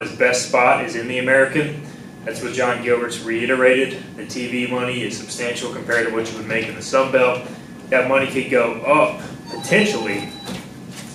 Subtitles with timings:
[0.00, 1.80] His best spot is in the American.
[2.26, 4.02] That's what Jon Gilbert's reiterated.
[4.16, 7.48] The TV money is substantial compared to what you would make in the Sun Belt.
[7.88, 10.28] That money could go up potentially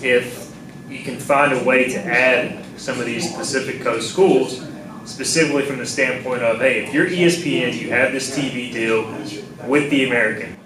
[0.02, 0.52] if
[0.88, 4.66] you can find a way to add some of these Pacific Coast schools,
[5.04, 9.04] specifically from the standpoint of, hey, if you're ESPN, you have this TV deal
[9.68, 10.58] with the American.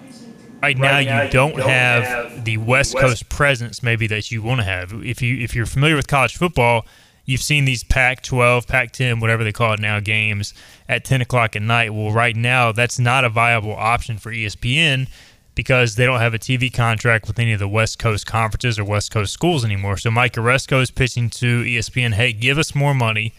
[0.63, 4.31] Right, now, now, you don't, don't have, have, the West, West Coast presence maybe that
[4.31, 4.95] you want to have.
[5.05, 6.87] If you if you're familiar with college football,
[7.27, 10.55] you've seen these Pac-12, Pac-10, whatever they call it now, games
[10.89, 11.93] at 10 o'clock at night.
[11.93, 15.09] Well, right now that's not a viable option for ESPN
[15.55, 18.85] because they don't have a TV contract with any of the West Coast conferences or
[18.85, 19.97] West Coast schools anymore.
[19.97, 23.35] So Mike Aresco is pitching to ESPN, hey, give us more money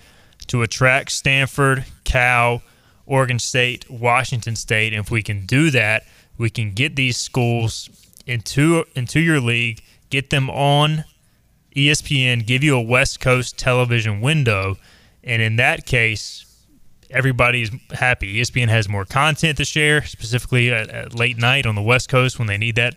[0.48, 2.62] to attract Stanford, Cal,
[3.06, 4.94] Oregon State, Washington State.
[4.94, 6.04] And if we can do that,
[6.38, 7.90] we can get these schools
[8.26, 11.06] into into your league, get them on
[11.78, 14.78] ESPN, give you a West Coast television window,
[15.24, 16.44] and in that case,
[17.12, 18.42] everybody's happy.
[18.42, 22.40] ESPN has more content to share, specifically at, at, late night on the West Coast
[22.40, 22.96] when they need that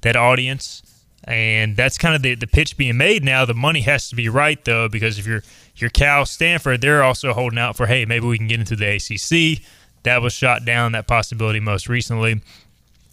[0.00, 0.82] that audience.
[1.26, 3.46] And that's kind of the, the pitch being made now.
[3.46, 5.42] The money has to be right though, because if you're
[5.76, 8.96] you're Cal Stanford, they're also holding out for hey, maybe we can get into the
[8.96, 9.62] ACC.
[10.02, 12.40] That was shot down that possibility most recently.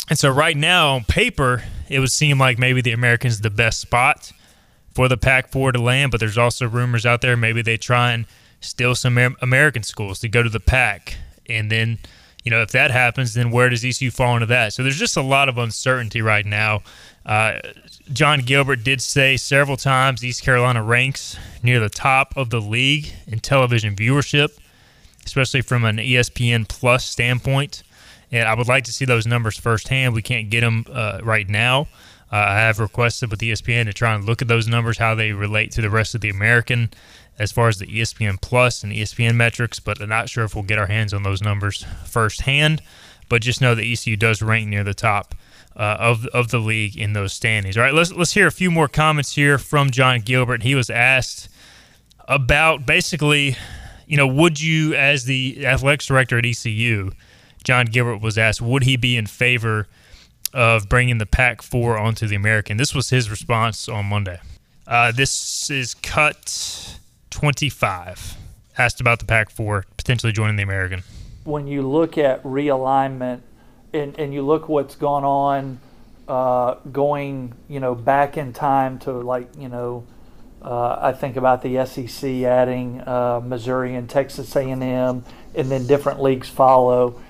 [0.10, 3.80] And so right now on paper, it would seem like maybe the Americans the best
[3.80, 4.32] spot
[4.94, 8.12] for the Pac four to land, but there's also rumors out there maybe they try
[8.12, 8.26] and
[8.60, 11.16] steal some American schools to go to the Pac,
[11.48, 12.00] and then
[12.44, 14.74] you know if that happens, then where does ECU fall into that?
[14.74, 16.82] So there's just a lot of uncertainty right now.
[17.26, 17.60] Uh,
[18.12, 23.14] Jon Gilbert did say several times East Carolina ranks near the top of the league
[23.28, 24.58] in television viewership,
[25.26, 27.84] especially from an ESPN Plus standpoint.
[28.32, 30.14] And I would like to see those numbers firsthand.
[30.14, 31.88] We can't get them uh, right now.
[32.32, 35.34] Uh, I have requested with ESPN to try and look at those numbers, how they
[35.34, 36.90] relate to the rest of the American
[37.38, 40.64] as far as the ESPN Plus and ESPN metrics, but I'm not sure if we'll
[40.64, 42.82] get our hands on those numbers firsthand.
[43.28, 45.36] But just know that ECU does rank near the top
[45.76, 47.78] uh, of of the league in those standings.
[47.78, 50.64] All right, let's let's hear a few more comments here from Jon Gilbert.
[50.64, 51.50] He was asked
[52.28, 53.56] about basically,
[54.06, 57.12] you know, would you, as the athletics director at ECU,
[57.64, 59.88] Jon Gilbert was asked, would he be in favor
[60.54, 62.78] of bringing the Pac Four onto the American?
[62.78, 64.40] This was his response on Monday.
[64.88, 66.98] Uh, this is cut
[67.30, 68.38] 25.
[68.78, 71.04] Asked about the Pac Four potentially joining the American.
[71.44, 73.42] When you look at realignment
[73.94, 75.80] and, and you look what's gone on,
[76.28, 80.06] uh, going you know back in time to like you know,
[80.62, 86.22] uh, I think about the SEC adding uh, Missouri and Texas A&M, and then different
[86.22, 87.22] leagues follow.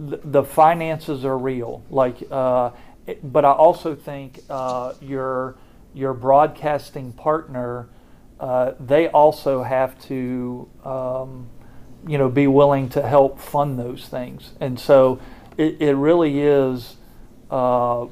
[0.00, 2.70] The, finances are real, like, uh,
[3.06, 5.56] it, but I also think uh, your
[5.92, 7.88] your broadcasting partner,
[8.38, 10.68] uh, they also have to.
[10.84, 11.48] Um,
[12.06, 15.18] you know, be willing to help fund those things, and so
[15.56, 16.96] it, it really is
[17.50, 18.06] uh,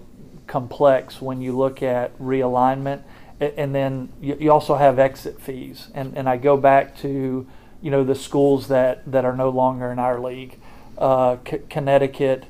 [0.47, 3.03] complex when you look at realignment.
[3.39, 5.89] And then you also have exit fees.
[5.95, 7.47] And, and I go back to,
[7.83, 10.59] you know, the schools that, that are no longer in our league.
[10.99, 12.45] Uh, C- Connecticut,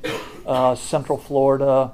[0.45, 1.91] uh, Central Florida,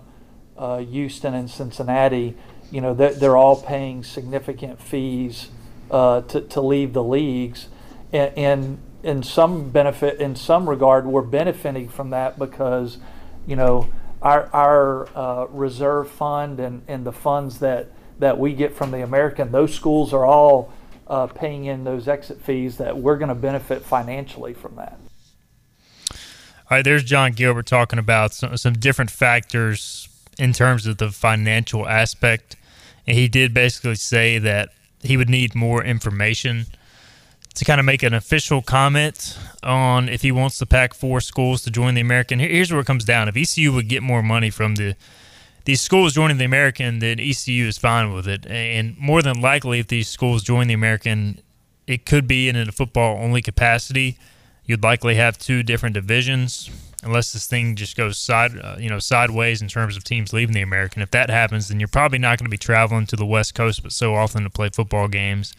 [0.58, 2.36] uh, Houston, and Cincinnati,
[2.72, 5.50] you know, they're, they're all paying significant fees
[5.92, 7.68] uh, to, to leave the leagues.
[8.12, 12.98] And, and in some benefit, in some regard, we're benefiting from that because,
[13.46, 13.90] you know,
[14.22, 17.88] our our uh, reserve fund and, and the funds that
[18.20, 20.72] that we get from the American, those schools are all
[21.08, 24.98] uh, paying in those exit fees that we're going to benefit financially from that.
[26.74, 31.12] All right, there's Jon Gilbert talking about some, some different factors in terms of the
[31.12, 32.56] financial aspect.
[33.06, 34.70] And he did basically say that
[35.04, 36.66] he would need more information
[37.54, 41.62] to kind of make an official comment on if he wants the Pac four schools
[41.62, 42.40] to join the American.
[42.40, 44.96] Here's where it comes down: if ECU would get more money from the
[45.66, 48.48] these schools joining the American, then ECU is fine with it.
[48.48, 51.40] And more than likely, if these schools join the American,
[51.86, 54.18] it could be in a football only capacity.
[54.66, 56.70] You'd likely have two different divisions,
[57.04, 60.54] unless this thing just goes side, uh, you know, sideways in terms of teams leaving
[60.54, 61.02] the American.
[61.02, 63.84] If that happens, then you're probably not going to be traveling to the West Coast,
[63.84, 65.54] but so often to play football games.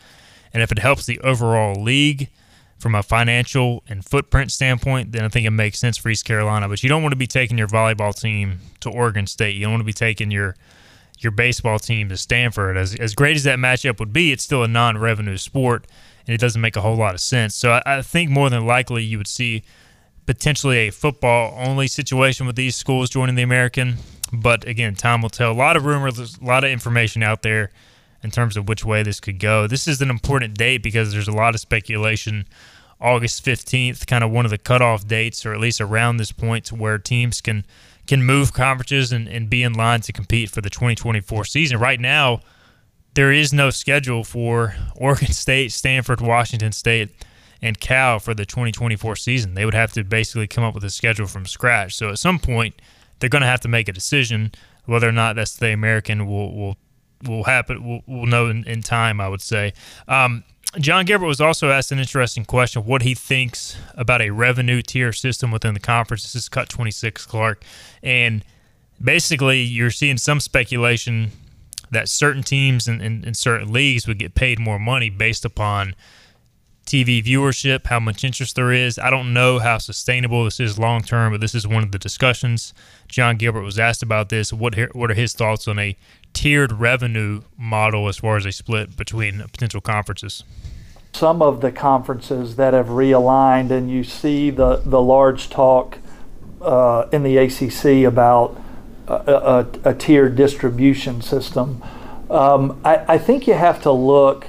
[0.52, 2.30] And if it helps the overall league
[2.78, 6.68] from a financial and footprint standpoint, then I think it makes sense for East Carolina.
[6.68, 9.54] But you don't want to be taking your volleyball team to Oregon State.
[9.54, 10.56] You don't want to be taking your
[11.18, 12.76] your baseball team to Stanford.
[12.76, 15.86] As as great as that matchup would be, it's still a non-revenue sport,
[16.26, 17.54] and it doesn't make a whole lot of sense.
[17.54, 19.62] So I, I think more than likely you would see
[20.26, 23.96] potentially a football only situation with these schools joining the American.
[24.32, 25.52] But again, time will tell.
[25.52, 27.70] A lot of rumors, a lot of information out there
[28.22, 29.66] in terms of which way this could go.
[29.66, 32.46] This is an important date because there's a lot of speculation.
[33.00, 36.64] August 15th, kind of one of the cutoff dates, or at least around this point,
[36.64, 37.64] to where teams can
[38.06, 41.78] can move conferences and, and be in line to compete for the 2024 season.
[41.78, 42.40] Right now,
[43.14, 47.10] there is no schedule for Oregon State, Stanford, Washington State,
[47.62, 49.54] and Cal for the 2024 season.
[49.54, 51.94] They would have to basically come up with a schedule from scratch.
[51.94, 52.74] So at some point,
[53.18, 54.52] they're going to have to make a decision
[54.86, 56.76] whether or not that's the American will will
[57.26, 57.82] will happen.
[57.82, 59.72] We'll, we'll know in, in, time, I would say.
[60.08, 60.44] Um,
[60.78, 65.12] Jon Gilbert was also asked an interesting question: what he thinks about a revenue tier
[65.12, 66.24] system within the conference.
[66.24, 67.64] This is cut 26, Clark,
[68.02, 68.44] and
[69.02, 71.30] basically you're seeing some speculation
[71.90, 75.94] that certain teams in, in, in certain leagues would get paid more money based upon
[76.84, 78.98] TV viewership, how much interest there is.
[78.98, 81.98] I don't know how sustainable this is long term, but this is one of the
[81.98, 82.74] discussions.
[83.08, 84.52] Jon Gilbert was asked about this.
[84.52, 85.96] What what are his thoughts on a
[86.34, 90.44] tiered revenue model as far as a split between potential conferences?
[91.12, 95.98] Some of the conferences that have realigned, and you see the the large talk
[96.60, 98.60] uh, in the ACC about
[99.06, 101.82] a, a, tiered distribution system.
[102.30, 104.46] Um, I, I, think you have to look,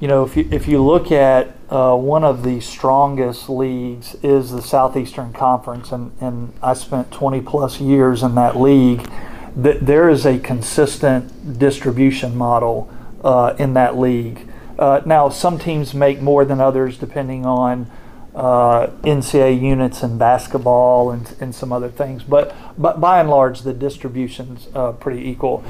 [0.00, 4.50] you know, if you, if you look at uh, one of the strongest leagues is
[4.50, 9.08] the Southeastern Conference, and, and I spent 20 plus years in that league.
[9.56, 12.92] That there is a consistent distribution model
[13.24, 14.46] uh, in that league.
[14.78, 17.90] Uh, now, some teams make more than others depending on
[18.36, 22.22] uh, NCAA units and basketball and, and some other things.
[22.22, 25.64] But, but by and large, the distribution's uh, pretty equal.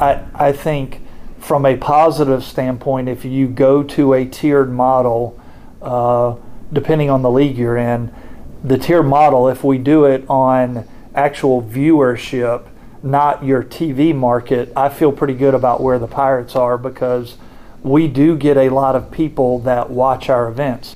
[0.00, 1.02] I, I think
[1.40, 5.38] from a positive standpoint, if you go to a tiered model,
[5.82, 6.36] uh,
[6.72, 8.14] depending on the league you're in,
[8.62, 10.86] the tiered model, if we do it on
[11.16, 12.68] actual viewership,
[13.02, 17.36] not your TV market, I feel pretty good about where the Pirates are because
[17.82, 20.94] we do get a lot of people that watch our events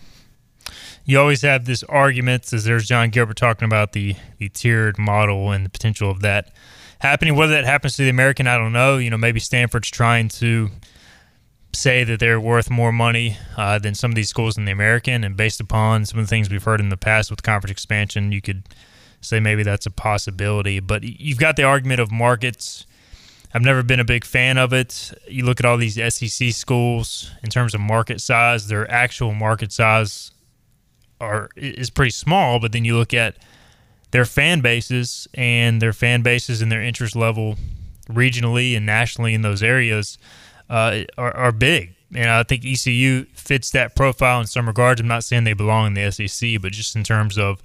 [1.06, 5.52] you always have this argument as there's Jon Gilbert talking about the, the tiered model
[5.52, 6.52] and the potential of that
[6.98, 7.36] happening.
[7.36, 8.98] Whether that happens to the American, I don't know.
[8.98, 10.68] You know, maybe Stanford's trying to
[11.72, 15.22] say that they're worth more money uh, than some of these schools in the American,
[15.22, 18.32] and based upon some of the things we've heard in the past with conference expansion,
[18.32, 18.64] you could
[19.20, 20.80] say maybe that's a possibility.
[20.80, 22.84] But you've got the argument of markets.
[23.54, 25.12] I've never been a big fan of it.
[25.28, 29.70] You look at all these SEC schools in terms of market size, their actual market
[29.70, 30.32] size
[31.20, 33.36] are is pretty small, but then you look at
[34.10, 37.56] their fan bases and their fan bases and their interest level
[38.08, 40.18] regionally and nationally in those areas
[40.70, 41.94] uh, are, are big.
[42.14, 45.00] And I think ECU fits that profile in some regards.
[45.00, 47.62] I'm not saying they belong in the SEC, but just in terms of,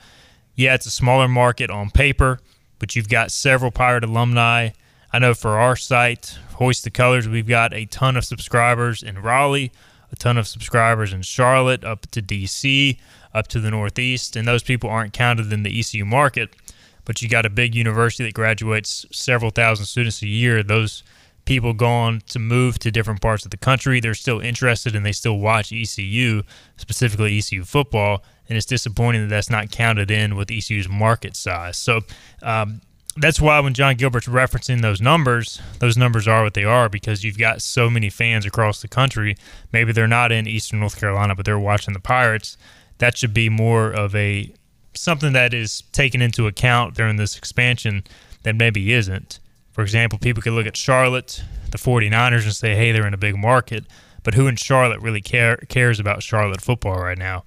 [0.55, 2.39] yeah, it's a smaller market on paper,
[2.79, 4.69] but you've got several Pirate alumni.
[5.13, 9.19] I know for our site, Hoist the Colors, we've got a ton of subscribers in
[9.19, 9.71] Raleigh,
[10.11, 12.97] a ton of subscribers in Charlotte, up to DC,
[13.33, 16.55] up to the Northeast, and those people aren't counted in the ECU market.
[17.05, 20.61] But you got a big university that graduates several thousand students a year.
[20.61, 21.03] Those
[21.45, 23.99] people go on to move to different parts of the country.
[23.99, 26.43] They're still interested and they still watch ECU,
[26.77, 28.23] specifically ECU football.
[28.47, 31.77] And it's disappointing that that's not counted in with ECU's market size.
[31.77, 32.01] So
[32.43, 32.81] um,
[33.17, 37.23] that's why when Jon Gilbert's referencing those numbers, those numbers are what they are because
[37.23, 39.35] you've got so many fans across the country.
[39.73, 42.57] Maybe they're not in Eastern North Carolina, but they're watching the Pirates
[43.01, 44.53] that should be more of a
[44.93, 48.03] something that is taken into account during this expansion
[48.43, 49.39] that maybe isn't.
[49.71, 53.17] For example, people could look at Charlotte, the 49ers, and say, hey, they're in a
[53.17, 53.85] big market,
[54.23, 57.43] but who in Charlotte really care, cares about Charlotte football right now?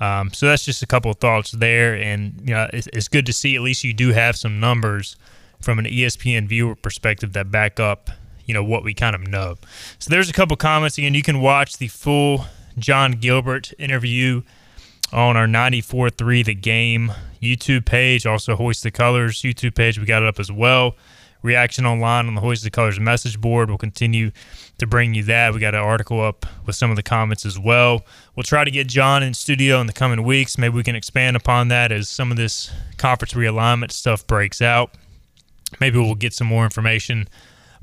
[0.00, 3.26] Um, so that's just a couple of thoughts there, and you know, it's, it's good
[3.26, 5.16] to see at least you do have some numbers
[5.60, 8.10] from an ESPN viewer perspective that back up,
[8.44, 9.56] you know, what we kind of know.
[9.98, 11.14] So there's a couple comments again.
[11.14, 12.44] You can watch the full
[12.78, 14.42] Jon Gilbert interview
[15.12, 18.26] on our 94.3 The Game YouTube page.
[18.26, 19.98] Also, Hoist the Colors YouTube page.
[19.98, 20.94] We got it up as well.
[21.46, 23.68] Reaction online on the Hoist the Colors message board.
[23.68, 24.32] We'll continue
[24.78, 25.54] to bring you that.
[25.54, 28.04] We got an article up with some of the comments as well.
[28.34, 30.58] We'll try to get Jon in studio in the coming weeks.
[30.58, 34.90] Maybe we can expand upon that as some of this conference realignment stuff breaks out.
[35.80, 37.28] Maybe we'll get some more information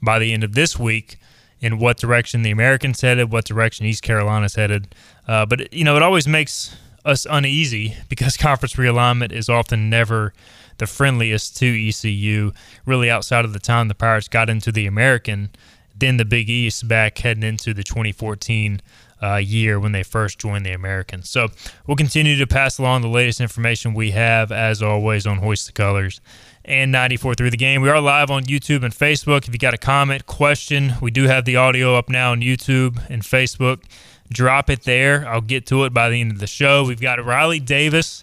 [0.02, 1.18] by the end of this week
[1.62, 4.94] in what direction the Americans headed, what direction East Carolina's headed.
[5.26, 10.34] Uh, but you know, it always makes us uneasy because conference realignment is often never
[10.78, 12.52] the friendliest to ECU.
[12.86, 15.50] Really, outside of the time the Pirates got into the American,
[15.96, 18.82] then the Big East back heading into the 2014
[19.22, 21.30] uh, year when they first joined the Americans.
[21.30, 21.48] So
[21.88, 25.72] we'll continue to pass along the latest information we have, as always, on Hoist the
[25.72, 26.20] Colors
[26.66, 27.82] and 94.3 the game.
[27.82, 29.48] We are live on YouTube and Facebook.
[29.48, 33.02] If you got a comment, question, we do have the audio up now on YouTube
[33.10, 33.84] and Facebook.
[34.30, 35.28] Drop it there.
[35.28, 36.86] I'll get to it by the end of the show.
[36.86, 38.23] We've got Riley Davis,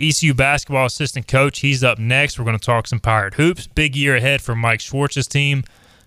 [0.00, 1.60] ECU basketball assistant coach.
[1.60, 2.38] He's up next.
[2.38, 3.66] We're going to talk some Pirate hoops.
[3.66, 5.64] Big year ahead for Mike Schwartz's team,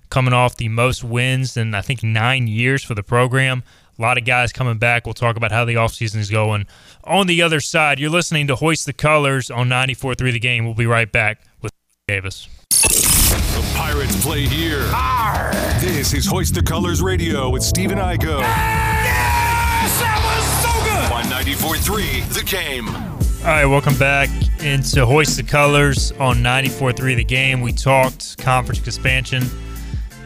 [0.09, 3.63] coming off the most wins in I think nine years for the program.
[3.97, 5.05] A lot of guys coming back.
[5.05, 6.67] We'll talk about how the offseason is going.
[7.05, 10.65] On the other side, you're listening to Hoist the Colors on 94.3 The Game.
[10.65, 11.71] We'll be right back with
[12.07, 12.49] Davis.
[12.71, 14.81] The Pirates play here.
[14.93, 15.51] Arr!
[15.79, 18.39] This is Hoist the Colors Radio with Stephen Igo.
[18.39, 19.99] Yes!
[20.01, 21.11] That was so good!
[21.13, 23.14] On 94.3 The Game.
[23.45, 24.29] All right, welcome back
[24.63, 27.61] into Hoist the Colors on 94.3 The Game.
[27.61, 29.43] We talked conference expansion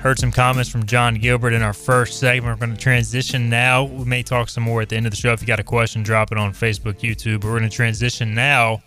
[0.02, 2.58] Heard some comments from Jon Gilbert in our first segment.
[2.58, 3.84] We're going to transition now.
[3.84, 5.34] We may talk some more at the end of the show.
[5.34, 7.44] If you got a question, drop it on Facebook, YouTube.
[7.44, 8.82] We're going to transition now.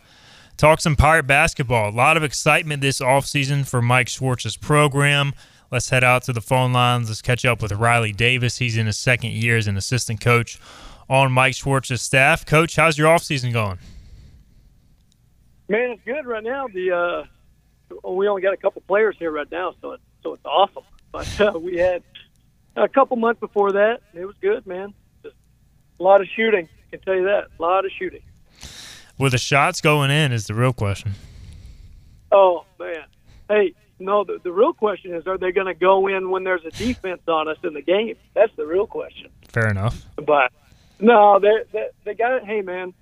[0.57, 1.91] Talk some Pirate basketball.
[1.91, 5.35] A lot of excitement this offseason for Mike Schwartz's program.
[5.71, 7.09] Let's head out to the phone lines.
[7.09, 8.57] Let's catch up with Riley Davis.
[8.57, 10.59] He's in his second year as an assistant coach
[11.11, 12.47] on Mike Schwartz's staff.
[12.47, 13.79] Coach, how's your offseason going?
[15.73, 16.69] Man, it's good right now.
[16.69, 20.45] The uh, we only got a couple players here right now, so it's so it's
[20.45, 20.83] awesome.
[21.11, 22.03] But uh, we had
[22.77, 24.03] a couple months before that.
[24.13, 24.93] It was good, man.
[25.23, 25.35] Just
[25.99, 26.69] a lot of shooting.
[26.69, 27.45] I can tell you that.
[27.59, 28.21] A lot of shooting.
[29.17, 30.31] Were the shots going in?
[30.31, 31.13] Is the real question.
[32.31, 33.07] Oh man,
[33.49, 34.25] hey, no.
[34.25, 37.23] The, the real question is, are they going to go in when there's a defense
[37.29, 38.17] on us in the game?
[38.35, 39.31] That's the real question.
[39.49, 40.05] Fair enough.
[40.17, 40.53] But
[41.01, 42.45] no, they they, they got it.
[42.45, 42.93] Hey, man.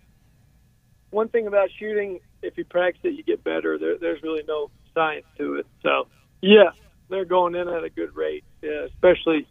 [1.10, 3.78] One thing about shooting, if you practice it, you get better.
[3.78, 5.66] There, there's really no science to it.
[5.82, 6.06] So,
[6.40, 6.70] yeah,
[7.08, 9.46] they're going in at a good rate, yeah, especially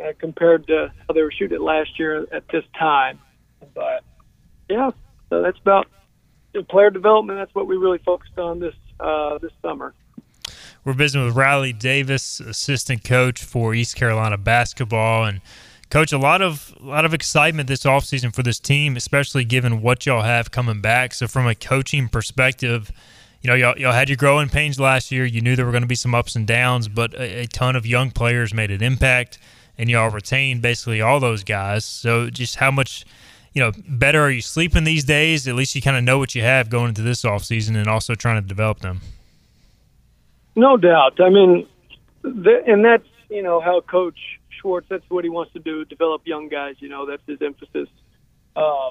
[0.00, 3.18] uh, compared to how they were shooting it last year at this time.
[3.74, 4.04] But
[4.68, 4.90] yeah,
[5.30, 5.86] so that's about
[6.68, 7.38] player development.
[7.38, 9.94] That's what we really focused on this uh, this summer.
[10.84, 15.40] We're visiting with Riley Davis, assistant coach for East Carolina basketball, and
[15.90, 19.82] coach a lot of a lot of excitement this offseason for this team, especially given
[19.82, 21.14] what y'all have coming back.
[21.14, 22.92] So from a coaching perspective
[23.42, 25.24] you know, y'all, y'all had your growing pains last year.
[25.24, 27.76] You knew there were going to be some ups and downs, but a, a, ton
[27.76, 29.38] of young players made an impact,
[29.76, 31.84] and y'all retained basically all those guys.
[31.84, 33.04] So, just how much,
[33.52, 35.46] you know, better are you sleeping these days?
[35.46, 38.14] At least you kind of know what you have going into this offseason and also
[38.14, 39.02] trying to develop them.
[40.56, 41.20] No doubt.
[41.20, 41.68] I mean,
[42.22, 44.18] the, and that's, you know, how Coach
[44.60, 46.76] Schwartz, that's what he wants to do, develop young guys.
[46.78, 47.88] You know, that's his emphasis.
[48.54, 48.90] Uh,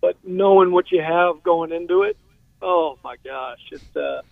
[0.00, 2.16] but knowing what you have going into it,
[2.62, 4.22] oh my gosh, it's uh,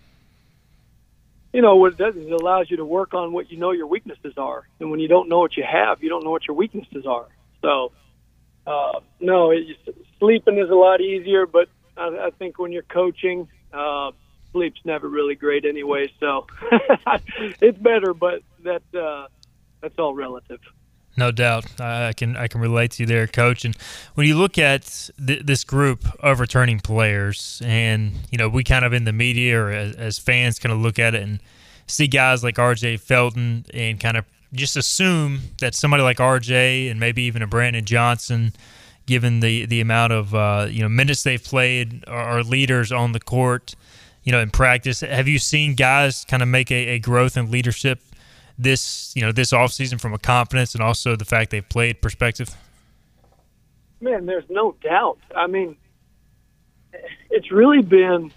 [1.53, 3.71] you know what it does is it allows you to work on what you know
[3.71, 6.47] your weaknesses are, and when you don't know what you have, you don't know what
[6.47, 7.27] your weaknesses are.
[7.61, 7.91] So,
[8.67, 9.77] uh, no, it,
[10.19, 14.11] sleeping is a lot easier, but I, I think when you're coaching, uh,
[14.51, 16.11] sleep's never really great anyway.
[16.19, 16.47] So
[17.61, 19.27] it's better, but that uh,
[19.81, 20.59] that's all relative.
[21.17, 23.63] No doubt, I can I can relate to you there, Coach.
[23.63, 23.75] And
[24.15, 28.83] when you look at th- this group of returning players, and you know we kind
[28.83, 31.39] of in the media or as, as fans kind of look at it and
[31.87, 32.97] see guys like R.J.
[32.97, 36.89] Felton and kind of just assume that somebody like R.J.
[36.89, 38.53] and maybe even a Brandon Johnson,
[39.05, 43.19] given the the amount of uh, you know minutes they've played, are, leaders on the
[43.21, 43.75] court.
[44.23, 47.51] You know, in practice, have you seen guys kind of make a, a growth in
[47.51, 48.01] leadership
[48.57, 52.55] this you know this offseason from a confidence and also the fact they've played perspective?
[54.01, 55.19] Man, there's no doubt.
[55.35, 55.77] I mean,
[57.29, 58.31] it's really been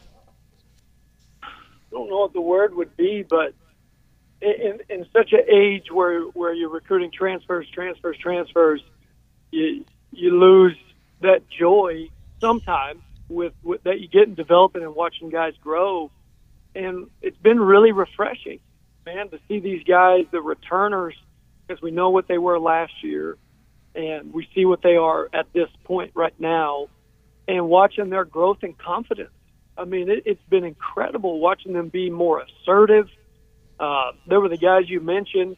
[1.42, 1.48] I
[1.90, 3.54] don't know what the word would be, but
[4.40, 8.82] in, in such an age where where you're recruiting transfers, transfers, transfers,
[9.50, 10.76] you you lose
[11.20, 12.08] that joy
[12.40, 16.10] sometimes with, with that you get in developing and watching guys grow,
[16.74, 18.60] and it's been really refreshing
[19.14, 21.14] man, to see these guys, the returners,
[21.66, 23.36] because we know what they were last year,
[23.94, 26.88] and we see what they are at this point right now,
[27.46, 29.30] and watching their growth and confidence.
[29.76, 33.08] I mean, it, it's been incredible watching them be more assertive.
[33.80, 35.56] Uh, there were the guys you mentioned,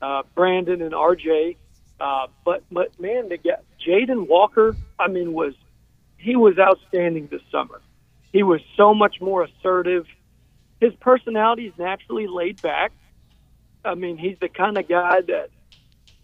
[0.00, 1.56] uh, Brandon and RJ,
[1.98, 5.54] uh, but but man, the guy, Jaden Walker, I mean, was
[6.18, 7.80] he was outstanding this summer.
[8.32, 10.06] He was so much more assertive
[10.84, 12.92] his personality is naturally laid back.
[13.84, 15.50] I mean, he's the kind of guy that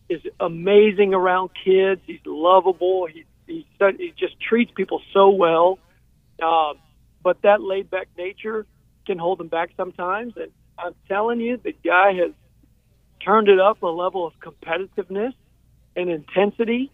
[0.08, 2.00] is amazing around kids.
[2.06, 3.06] He's lovable.
[3.06, 5.78] He he, he just treats people so well.
[6.40, 6.74] Uh,
[7.22, 8.64] but that laid back nature
[9.06, 10.34] can hold him back sometimes.
[10.36, 12.32] And I'm telling you, the guy has
[13.24, 15.34] turned it up a level of competitiveness
[15.96, 16.90] and intensity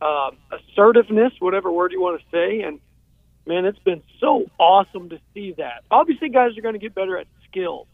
[0.00, 2.80] uh, assertiveness, whatever word you want to say, and
[3.46, 5.84] man, it's been so awesome to see that.
[5.90, 7.86] Obviously, guys are going to get better at skill,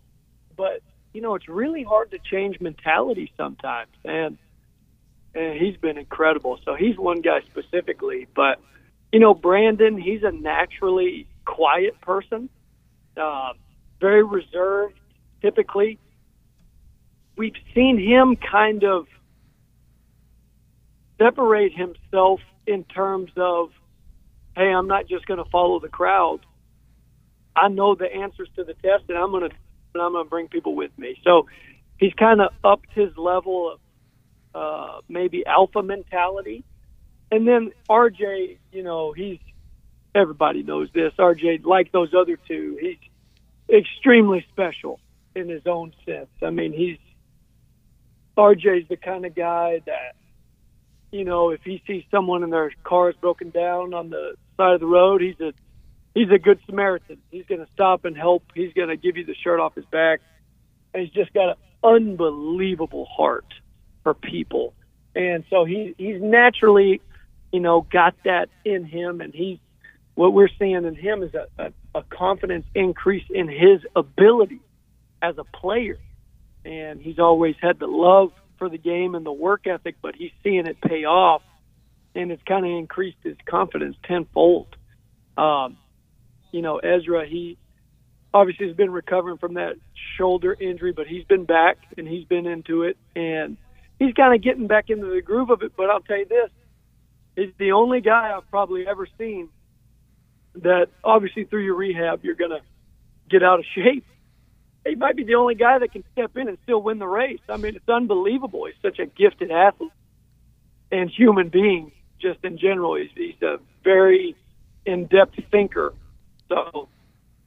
[0.57, 0.81] but
[1.13, 4.39] you know it's really hard to change mentality sometimes, and
[5.35, 6.59] and he's been incredible.
[6.65, 8.61] So he's one guy specifically, but
[9.13, 12.49] you know Brandon, he's a naturally quiet person,
[13.17, 13.53] uh,
[14.01, 14.99] very reserved.
[15.41, 15.99] Typically,
[17.37, 19.07] we've seen him kind of
[21.19, 23.71] separate himself in terms of,
[24.57, 26.41] hey, I'm not just going to follow the crowd.
[27.55, 29.57] I know the answers to the test, and I'm going to
[29.95, 31.19] and I'm going to bring people with me.
[31.23, 31.47] So
[31.99, 33.81] he's kind of upped his level of
[34.55, 36.65] uh, maybe alpha mentality.
[37.31, 39.39] And then RJ, you know, he's
[40.15, 41.13] everybody knows this.
[41.19, 42.97] RJ, like those other two, he's
[43.75, 44.99] extremely special
[45.35, 46.31] in his own sense.
[46.43, 46.99] I mean, he's
[48.37, 50.15] RJ's the kind of guy that
[51.13, 54.75] you know, if he sees someone and their car is broken down on the side
[54.75, 55.53] of the road, he's a
[56.15, 57.19] he's a good Samaritan.
[57.31, 58.45] He's going to stop and help.
[58.55, 60.21] He's going to give you the shirt off his back.
[60.93, 63.47] And he's just got an unbelievable heart
[64.03, 64.75] for people.
[65.15, 67.01] And so he he's naturally,
[67.53, 69.59] you know, got that in him and he's
[70.15, 74.61] what we're seeing in him is a, a, a confidence increase in his ability
[75.23, 75.99] as a player.
[76.65, 80.31] And he's always had the love for the game and the work ethic, but he's
[80.45, 81.43] seeing it pay off,
[82.15, 84.77] and it's kind of increased his confidence tenfold.
[85.37, 85.79] Um,
[86.51, 87.59] you know, Ezra, he
[88.35, 89.77] obviously has been recovering from that
[90.17, 93.57] shoulder injury, but he's been back and he's been into it, and
[93.99, 95.73] he's kind of getting back into the groove of it.
[95.77, 96.51] But I'll tell you this:
[97.37, 99.49] he's the only guy I've probably ever seen
[100.57, 102.61] that obviously through your rehab you're gonna
[103.31, 104.05] get out of shape
[104.87, 107.41] he might be the only guy that can step in and still win the race.
[107.49, 108.67] I mean, it's unbelievable.
[108.67, 109.93] He's such a gifted athlete
[110.91, 111.93] and human being,
[112.23, 112.95] just in general.
[112.97, 114.37] He's, he's a very
[114.87, 115.93] in-depth thinker.
[116.49, 116.89] So,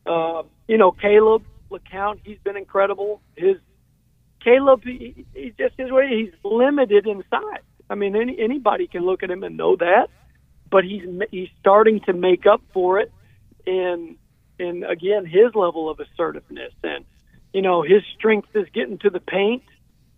[0.05, 3.22] uh, you know, Caleb LeCount, he's been incredible.
[3.36, 3.58] His
[4.44, 6.08] Caleb, he, he's just his way.
[6.10, 7.63] He's limited in size.
[7.89, 10.10] I mean, any, anybody can look at him and know that,
[10.70, 13.12] but he's he's starting to make up for it
[13.65, 14.17] in
[14.60, 17.05] in again his level of assertiveness and
[17.55, 19.64] you know, his strength is getting to the paint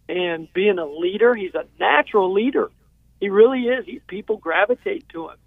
[0.10, 1.36] and being a leader.
[1.36, 2.72] He's a natural leader.
[3.20, 3.86] He really is.
[3.86, 5.38] He, people gravitate to him.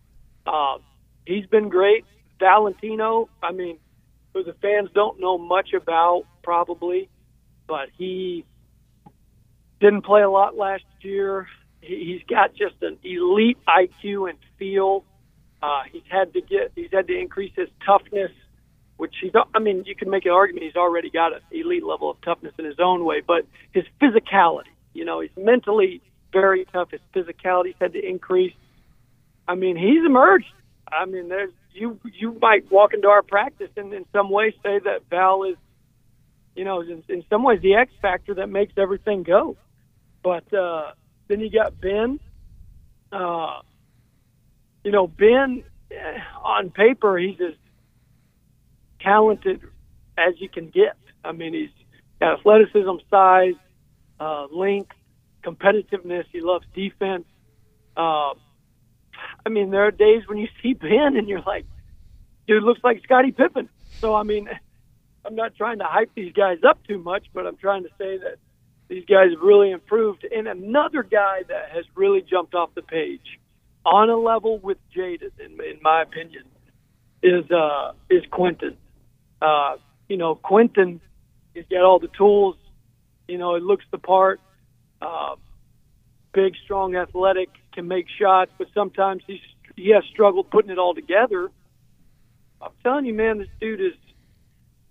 [0.47, 0.79] Uh,
[1.27, 2.05] he's been great.
[2.39, 3.79] Valentino, I mean,
[4.33, 7.09] who the fans don't know much about probably,
[7.67, 8.45] but he
[9.81, 11.47] didn't play a lot last year.
[11.81, 15.05] He, he's got just an elite IQ and feel.
[15.63, 18.31] Uh, he's had to get, he's had to increase his toughness
[19.01, 22.11] which he's, I mean, you can make an argument he's already got an elite level
[22.11, 26.03] of toughness in his own way, but his physicality, you know, he's mentally
[26.33, 26.91] very tough.
[26.91, 28.55] His physicality's had to increase.
[29.49, 30.53] I mean, he's emerged.
[30.91, 34.81] I mean, there's you you might walk into our practice and in some ways say
[34.81, 35.57] that Val is,
[36.55, 39.57] you know, in, in some ways the X factor that makes everything go.
[40.23, 40.93] But uh,
[41.29, 42.21] then you got Ben.
[43.13, 43.61] Uh,
[44.85, 47.55] you know, Ben eh, on paper he's as
[49.01, 49.61] talented
[50.19, 50.97] as you can get.
[51.25, 51.71] I mean, he's
[52.21, 53.55] got athleticism, size,
[54.19, 54.93] uh, length,
[55.43, 56.25] competitiveness.
[56.33, 57.25] He loves defense.
[57.97, 58.35] Uh,
[59.45, 61.67] I mean, there are days when you see Ben and you're like,
[62.47, 63.69] dude looks like Scottie Pippen.
[64.01, 64.49] So, I mean,
[65.25, 68.19] I'm not trying to hype these guys up too much, but I'm trying to say
[68.19, 68.37] that
[68.89, 70.25] these guys have really improved.
[70.25, 73.39] And another guy that has really jumped off the page
[73.85, 76.45] on a level with Jaden, in, in my opinion,
[77.23, 78.77] is uh, is Quentin.
[79.41, 79.77] Uh,
[80.09, 81.01] you know, Quentin,
[81.55, 82.57] he's got all the tools.
[83.29, 84.41] You know, it looks the part.
[85.01, 85.37] Uh,
[86.33, 89.41] big, strong, athletic, can make shots, but sometimes he's
[89.77, 91.51] he has struggled putting it all together.
[92.61, 93.95] I'm telling you, man, this dude is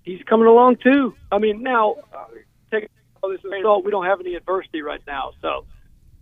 [0.04, 1.14] he's coming along too.
[1.32, 2.26] I mean, now uh,
[2.72, 2.90] take
[3.22, 3.86] all this result.
[3.86, 5.66] We don't have any adversity right now, so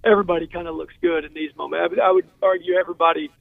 [0.04, 1.95] everybody kind of looks good in these moments.
[2.04, 3.32] I would argue everybody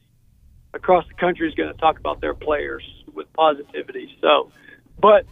[0.75, 2.83] across the country is going to talk about their players
[3.15, 4.17] with positivity.
[4.21, 4.53] So
[5.01, 5.27] but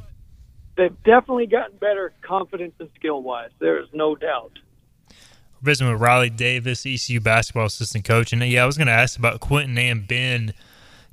[0.76, 3.50] they've definitely gotten better confidence and skill wise.
[3.60, 4.52] There is no doubt.
[5.64, 9.18] Visiting with Riley Davis, ECU basketball assistant coach, and yeah, I was going to ask
[9.18, 10.52] about Quentin and Ben,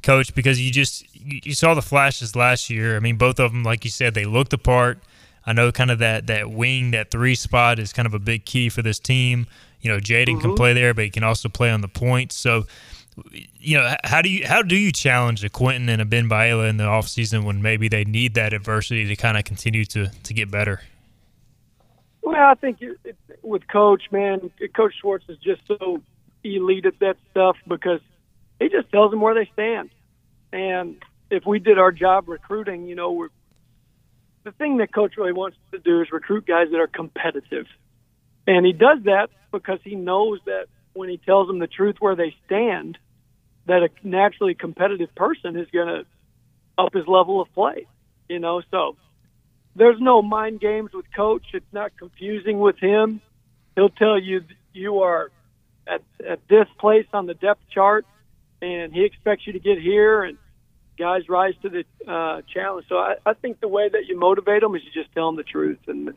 [0.03, 2.95] coach, because you just you saw the flashes last year.
[2.95, 4.99] I mean, both of them, like you said, they looked the part.
[5.45, 8.45] I know kind of that that wing, that three spot is kind of a big
[8.45, 9.47] key for this team.
[9.81, 10.41] You know, Jaden mm-hmm.
[10.41, 12.31] can play there, but he can also play on the point.
[12.31, 12.65] So
[13.59, 16.65] you know, how do you how do you challenge a Quentin and a Ben Baila
[16.65, 20.33] in the offseason when maybe they need that adversity to kind of continue to to
[20.33, 20.81] get better?
[22.21, 26.01] Well, I think it, it, with Coach, man, Coach Schwartz is just so
[26.43, 27.99] elite at that stuff because
[28.59, 29.89] he just tells them where they stand.
[30.53, 30.97] And
[31.29, 33.29] if we did our job recruiting, you know, we're
[34.43, 37.67] the thing that coach really wants to do is recruit guys that are competitive.
[38.47, 42.15] And he does that because he knows that when he tells them the truth where
[42.15, 42.97] they stand,
[43.67, 46.05] that a naturally competitive person is going to
[46.77, 47.85] up his level of play.
[48.27, 48.95] You know, so
[49.75, 51.43] there's no mind games with coach.
[51.53, 53.21] It's not confusing with him.
[53.75, 54.41] He'll tell you
[54.73, 55.31] you are
[55.87, 58.05] at at this place on the depth chart,
[58.61, 60.37] and he expects you to get here, and
[60.97, 62.87] guys rise to the uh, challenge.
[62.89, 65.37] So I, I think the way that you motivate them is you just tell them
[65.37, 66.13] the truth, and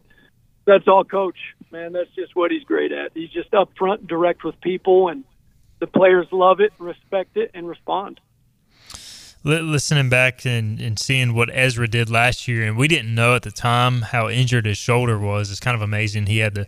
[0.67, 1.39] that's all, coach.
[1.71, 3.13] Man, that's just what he's great at.
[3.15, 5.25] He's just upfront, direct with people, and
[5.79, 8.21] the players love it, respect it, and respond
[9.45, 13.43] listening back and, and seeing what Ezra did last year, and we didn't know at
[13.43, 15.51] the time how injured his shoulder was.
[15.51, 16.27] It's kind of amazing.
[16.27, 16.67] He had the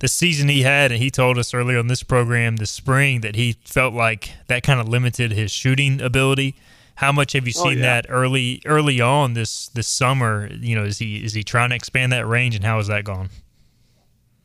[0.00, 3.34] the season he had, and he told us earlier on this program this spring that
[3.34, 6.54] he felt like that kind of limited his shooting ability.
[6.96, 8.00] How much have you oh, seen oh, yeah.
[8.02, 10.48] that early early on this this summer?
[10.52, 13.04] You know, is he is he trying to expand that range, and how has that
[13.04, 13.30] gone?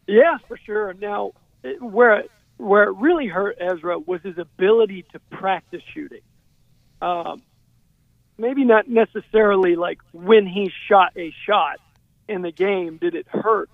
[0.08, 0.94] Yeah, for sure.
[0.94, 1.34] Now,
[1.80, 2.26] where
[2.58, 6.22] where it really hurt Ezra was his ability to practice shooting.
[7.02, 7.42] Um,
[8.38, 11.80] maybe not necessarily like when he shot a shot
[12.28, 13.70] in the game did it hurt,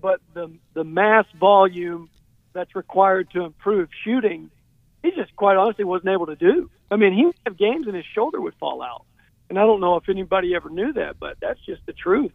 [0.00, 2.10] but the the mass volume
[2.52, 4.50] that's required to improve shooting,
[5.02, 6.70] he just quite honestly wasn't able to do.
[6.90, 9.04] I mean, he would have games and his shoulder would fall out,
[9.48, 12.32] and I don't know if anybody ever knew that, but that's just the truth.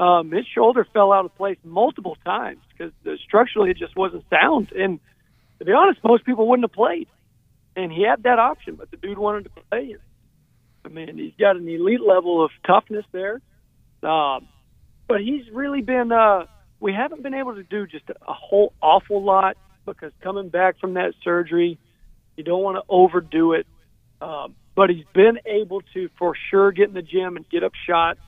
[0.00, 2.92] Um, his shoulder fell out of place multiple times because
[3.22, 4.72] structurally it just wasn't sound.
[4.72, 4.98] And
[5.58, 7.06] to be honest, most people wouldn't have played.
[7.76, 9.96] And he had that option, but the dude wanted to play.
[10.84, 13.40] I mean, he's got an elite level of toughness there.
[14.02, 14.48] Um,
[15.08, 16.46] but he's really been, uh,
[16.78, 20.94] we haven't been able to do just a, whole awful lot because coming back from
[20.94, 21.78] that surgery,
[22.36, 23.66] you don't want to overdo it.
[24.22, 27.72] Um, but he's been able to, for sure, get in the gym and get up
[27.86, 28.20] shots,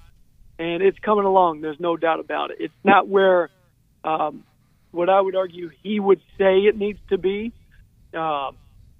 [0.58, 1.60] and it's coming along.
[1.60, 2.58] There's no doubt about it.
[2.60, 3.48] It's not where
[4.04, 4.44] um,
[4.90, 7.52] what I would argue he would say it needs to be,
[8.12, 8.50] uh,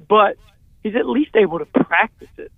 [0.08, 0.36] but
[0.82, 2.52] he's at least able to practice it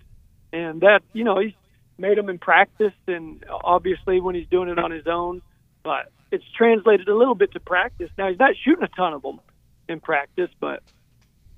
[0.54, 1.52] and that you know he's
[1.98, 5.42] made them in practice, and obviously when he's doing it on his own,
[5.82, 8.10] but it's translated a little bit to practice.
[8.16, 9.40] Now he's not shooting a ton of them
[9.88, 10.82] in practice, but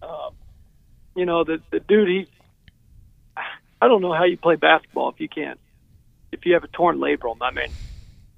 [0.02, 0.32] um,
[1.14, 2.28] you know the the dude he's
[3.80, 5.60] I don't know how you play basketball if you can't
[6.32, 7.36] if you have a torn labrum.
[7.42, 7.70] I mean,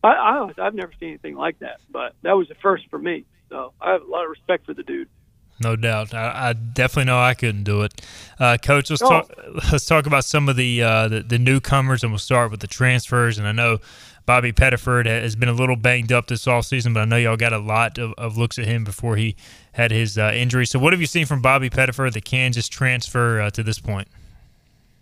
[0.02, 3.24] I, I I've never seen anything like that, but that was the first for me.
[3.48, 5.08] So I have a lot of respect for the dude
[5.60, 6.14] no doubt.
[6.14, 8.00] I, I, definitely know I couldn't do it.
[8.38, 9.08] Uh, Coach, let's oh.
[9.08, 9.30] talk.
[9.72, 12.66] Let's talk about some of the, uh, the, the newcomers, and we'll start with the
[12.66, 13.38] transfers.
[13.38, 13.78] And I know
[14.28, 17.54] Bobby Pettiford has been a little banged up this offseason, but I know y'all got
[17.54, 19.36] a lot of, of looks at him before he
[19.72, 20.66] had his uh, injury.
[20.66, 24.06] So, what have you seen from Bobby Pettiford, the Kansas transfer, uh, to this point?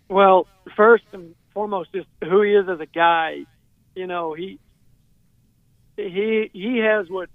[0.07, 3.43] Well, first and foremost, just who he is as a guy.
[3.95, 4.59] You know, he
[5.97, 7.29] he he has what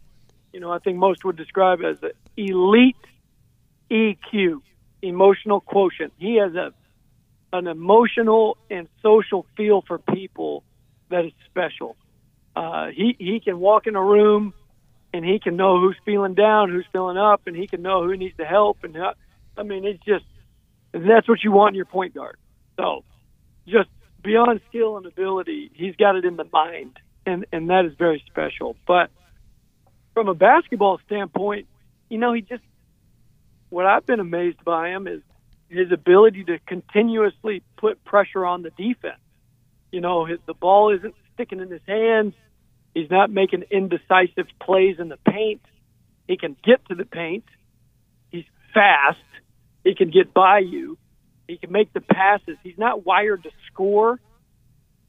[0.54, 2.96] you know I think most would describe as an elite
[3.92, 4.62] EQ,
[5.02, 6.12] emotional quotient.
[6.18, 6.72] He has a
[7.55, 10.64] an emotional and social feel for people
[11.11, 11.96] that is special.
[12.57, 14.55] Uh, he he can walk in a room
[15.12, 18.16] and he can know who's feeling down, who's feeling up, and he can know who
[18.16, 18.83] needs to help.
[18.85, 20.24] And I mean, it's just
[20.92, 22.37] that's what you want in your point guard.
[22.78, 23.05] So,
[23.68, 23.90] just
[24.22, 28.24] beyond skill and ability, he's got it in the mind, and and that is very
[28.31, 28.76] special.
[28.87, 29.11] But
[30.14, 31.66] from a basketball standpoint,
[32.09, 32.62] you know, he just
[33.72, 35.22] what I've been amazed by him is
[35.70, 39.18] his ability to continuously put pressure on the defense.
[39.90, 42.35] You know, his, the ball isn't sticking in his hands.
[42.94, 45.62] He's not making indecisive plays in the paint.
[46.28, 47.44] He can get to the paint.
[48.30, 49.16] He's fast.
[49.85, 50.98] He can get by you.
[51.48, 52.58] He can make the passes.
[52.62, 54.20] He's not wired to score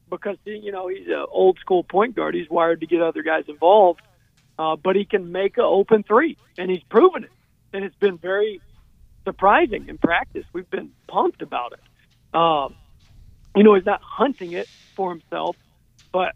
[0.08, 2.34] because you know he's an old school point guard.
[2.34, 4.00] He's wired to get other guys involved,
[4.58, 7.30] uh, but he can make an open three, and he's proven it
[7.74, 8.60] and it's been very
[9.24, 10.44] surprising in practice.
[10.52, 12.36] We've been pumped about it.
[12.36, 12.76] Um,
[13.54, 15.56] you know, he's not hunting it for himself,
[16.12, 16.34] but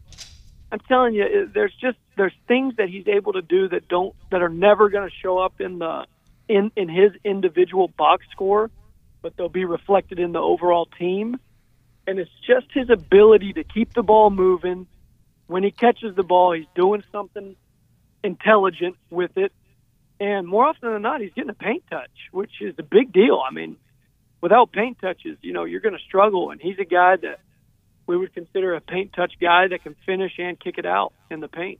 [0.70, 4.42] I'm telling you, there's just there's things that he's able to do that don't that
[4.42, 6.06] are never going to show up in the
[6.48, 8.70] in in his individual box score,
[9.22, 11.36] but they'll be reflected in the overall team.
[12.06, 14.86] And it's just his ability to keep the ball moving.
[15.46, 17.56] When he catches the ball, he's doing something
[18.22, 19.52] intelligent with it
[20.20, 23.40] and more often than not, he's getting a paint touch, which is a big deal.
[23.46, 23.76] I mean,
[24.40, 26.50] without paint touches, you know, you're going to struggle.
[26.50, 27.40] And he's a guy that
[28.06, 31.40] we would consider a paint touch guy that can finish and kick it out in
[31.40, 31.78] the paint.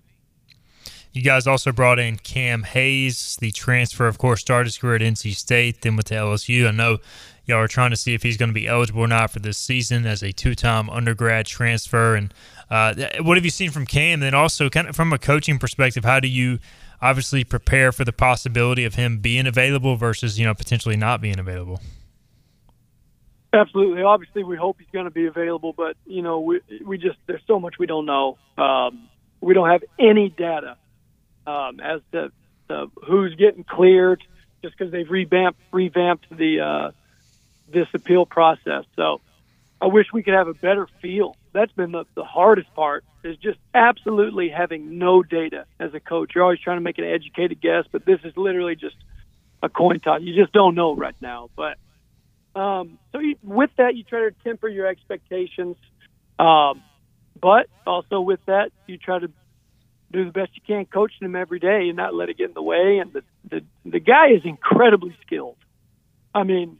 [1.13, 5.01] You guys also brought in Cam Hayes, the transfer, of course, started his career at
[5.01, 6.69] NC State, then went to LSU.
[6.69, 6.99] I know
[7.47, 9.57] y'all are trying to see if he's going to be eligible or not for this
[9.57, 12.15] season as a two-time undergrad transfer.
[12.15, 12.33] And
[12.71, 14.15] uh, what have you seen from Cam?
[14.15, 16.59] And then also, kind of from a coaching perspective, how do you
[17.01, 21.39] obviously prepare for the possibility of him being available versus you know potentially not being
[21.39, 21.81] available?
[23.53, 24.03] Absolutely.
[24.03, 27.43] Obviously, we hope he's going to be available, but you know, we we just there's
[27.47, 28.37] so much we don't know.
[28.59, 29.09] Um,
[29.41, 30.77] we don't have any data
[31.47, 32.31] um, as to,
[33.07, 34.23] who's getting cleared,
[34.63, 36.91] just because they've revamped revamped the uh,
[37.69, 38.85] this appeal process.
[38.97, 39.23] So,
[39.81, 41.35] I wish we could have a better feel.
[41.59, 46.31] That's been the, the hardest part is just absolutely having no data as a coach.
[46.33, 48.95] You're always trying to make an educated guess, but this is literally just
[49.61, 50.21] a coin toss.
[50.23, 51.77] You just don't know right now, but
[52.55, 55.75] um, so you, with that, you try to temper your expectations,
[56.39, 56.81] um,
[57.41, 59.27] but also with that, you try to
[60.13, 62.55] do the best you can coaching him every day and not let it get in
[62.55, 62.99] the way.
[62.99, 65.57] And the the, the guy is incredibly skilled.
[66.33, 66.79] I mean,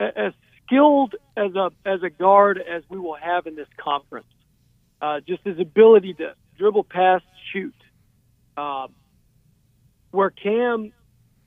[0.00, 0.32] as
[0.66, 4.26] skilled as a as a guard as we will have in this conference.
[5.00, 7.20] Uh, just his ability to dribble, pass,
[7.52, 7.74] shoot.
[8.56, 8.94] Um,
[10.10, 10.92] where Cam,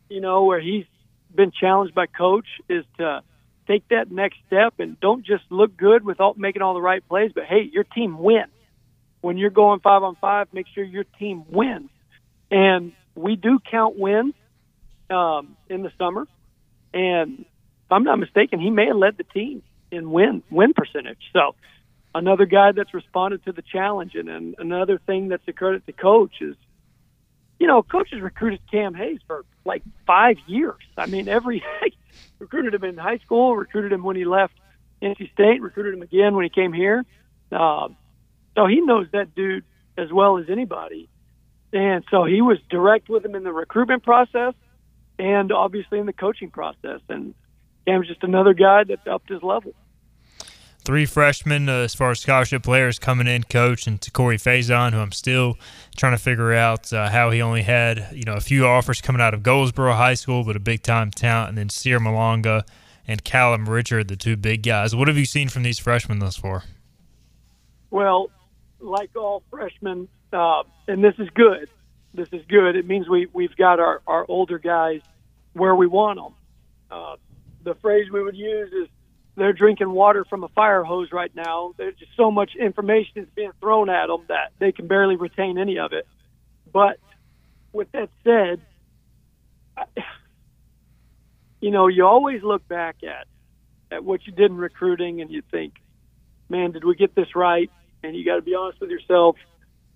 [0.09, 0.85] you know, where he's
[1.33, 3.21] been challenged by coach is to
[3.67, 7.31] take that next step and don't just look good without making all the right plays,
[7.33, 8.51] but hey, your team wins.
[9.21, 11.89] When you're going five on five, make sure your team wins.
[12.49, 14.33] And we do count wins
[15.09, 16.27] um, in the summer.
[16.93, 17.45] And
[17.87, 21.21] if I'm not mistaken, he may have led the team in win win percentage.
[21.31, 21.55] So
[22.13, 24.15] another guy that's responded to the challenge.
[24.15, 26.55] And, and another thing that's a credit to coach is
[27.59, 30.81] you know, coaches recruited Cam Hayes for like five years.
[30.97, 31.63] I mean, every
[32.39, 34.53] recruited him in high school, recruited him when he left
[35.01, 37.05] NC State, recruited him again when he came here.
[37.51, 37.89] Uh,
[38.55, 39.63] so he knows that dude
[39.97, 41.09] as well as anybody.
[41.73, 44.53] And so he was direct with him in the recruitment process
[45.19, 47.01] and obviously in the coaching process.
[47.09, 47.33] And
[47.87, 49.73] Cam's just another guy that upped his level
[50.87, 54.93] three freshmen uh, as far as scholarship players coming in, coach, and to Corey Faison,
[54.93, 55.57] who I'm still
[55.97, 59.21] trying to figure out uh, how he only had you know a few offers coming
[59.21, 62.63] out of Goldsboro High School, but a big time talent, and then Cyr Malonga
[63.05, 64.95] and Callum Richard, the two big guys.
[64.95, 66.63] What have you seen from these freshmen thus far?
[67.89, 68.31] Well,
[68.79, 71.67] like all freshmen, uh, and this is good.
[72.13, 72.77] This is good.
[72.77, 75.01] It means we we've got our our older guys
[75.51, 76.33] where we want them.
[76.89, 77.15] Uh,
[77.67, 78.87] the phrase we would use is
[79.35, 81.73] they're drinking water from a fire hose right now.
[81.77, 85.57] There's just so much information is being thrown at them that they can barely retain
[85.57, 86.07] any of it.
[86.71, 86.97] But
[87.73, 88.61] with that said,
[91.61, 93.27] you know, you always look back at
[93.91, 95.73] at what you did in recruiting and you think,
[96.49, 97.69] man, did we get this right?
[98.03, 99.35] And you got to be honest with yourself.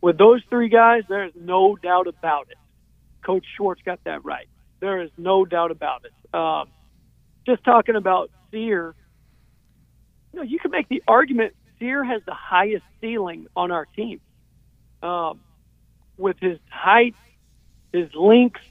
[0.02, 2.58] With those three guys, there is no doubt about it.
[3.26, 4.48] Coach Schwartz got that right.
[4.80, 6.36] There is no doubt about it.
[6.36, 6.70] Um,
[7.46, 8.96] just talking about Cyr,
[10.34, 14.22] you know, you can make the argument Cyr has the highest ceiling on our team.
[15.02, 15.40] Um,
[16.18, 17.16] with his height,
[17.92, 18.62] his length,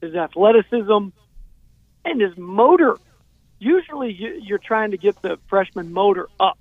[0.00, 1.08] his athleticism,
[2.04, 2.96] and his motor.
[3.58, 6.58] Usually you're trying to get the freshman motor up.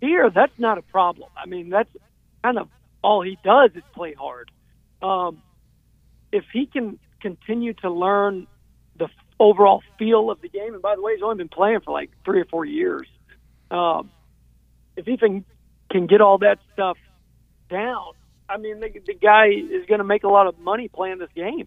[0.00, 1.30] Here, that's not a problem.
[1.36, 1.90] I mean, that's
[2.44, 2.68] kind of
[3.02, 4.50] all he does is play hard.
[5.02, 5.42] Um,
[6.32, 8.46] if he can continue to learn
[8.96, 9.08] the
[9.40, 12.10] overall feel of the game, and by the way, he's only been playing for like
[12.24, 13.08] three or four years.
[13.70, 14.10] Um,
[14.96, 15.44] if he can,
[15.90, 16.98] can get all that stuff
[17.68, 18.12] down,
[18.48, 21.30] I mean, the, the guy is going to make a lot of money playing this
[21.34, 21.66] game,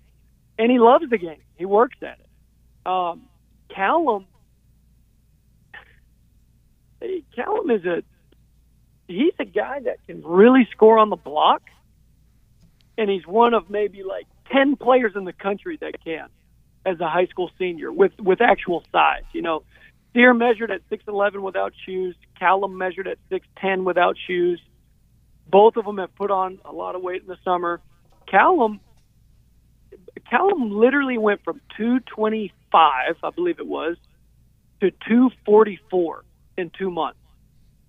[0.59, 1.41] and he loves the game.
[1.55, 2.27] He works at it.
[2.86, 3.23] Um,
[3.73, 4.27] Callum,
[7.36, 8.03] Callum is a
[9.07, 11.62] he's a guy that can really score on the block,
[12.97, 16.27] and he's one of maybe like ten players in the country that can,
[16.85, 19.23] as a high school senior with with actual size.
[19.33, 19.63] You know,
[20.13, 22.15] Cyr measured at 6'11 without shoes.
[22.37, 24.61] Callum measured at 6'10 without shoes.
[25.47, 27.81] Both of them have put on a lot of weight in the summer.
[28.29, 28.79] Callum,
[30.29, 33.97] Callum literally went from 225, I believe it was,
[34.81, 36.23] to 244
[36.57, 37.19] in two months.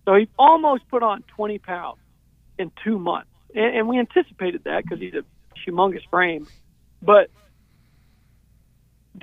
[0.04, 1.98] So he almost put on 20 pounds
[2.58, 3.30] in two months.
[3.54, 5.24] And, and we anticipated that because he's a
[5.66, 6.46] humongous frame.
[7.02, 7.30] But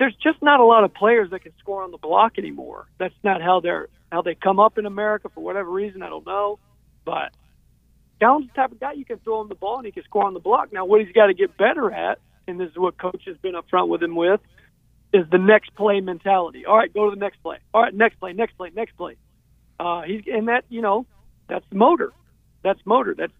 [0.02, 2.88] there's just not a lot of players that can score on the block anymore.
[2.98, 6.02] That's not how they're how they come up in America for whatever reason.
[6.02, 6.58] I don't know,
[7.04, 7.30] but
[8.18, 10.24] Callum's the type of guy you can throw him the ball and he can score
[10.24, 10.72] on the block.
[10.72, 13.54] Now, what he's got to get better at, and this is what coach has been
[13.54, 14.40] upfront with him with,
[15.12, 16.66] is the next play mentality.
[16.66, 17.58] All right, go to the next play.
[17.72, 19.14] All right, next play, next play, next play.
[19.78, 21.06] Uh, he's and that you know
[21.48, 22.12] that's motor.
[22.64, 23.14] That's motor.
[23.16, 23.32] That's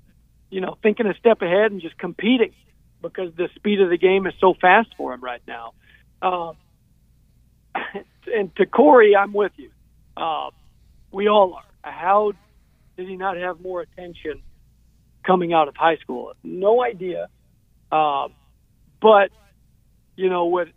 [0.48, 2.52] you know thinking a step ahead and just competing.
[3.02, 5.74] because the speed of the game is so fast for him right now.
[6.22, 6.52] Uh,
[8.34, 9.70] and to Corey, I'm with you.
[10.16, 10.50] Uh,
[11.10, 11.90] we all are.
[11.90, 12.32] How
[12.96, 14.42] did he not have more attention
[15.26, 16.32] coming out of high school?
[16.44, 17.28] No idea.
[17.90, 18.28] Uh,
[19.00, 19.30] but
[20.16, 20.68] you know what?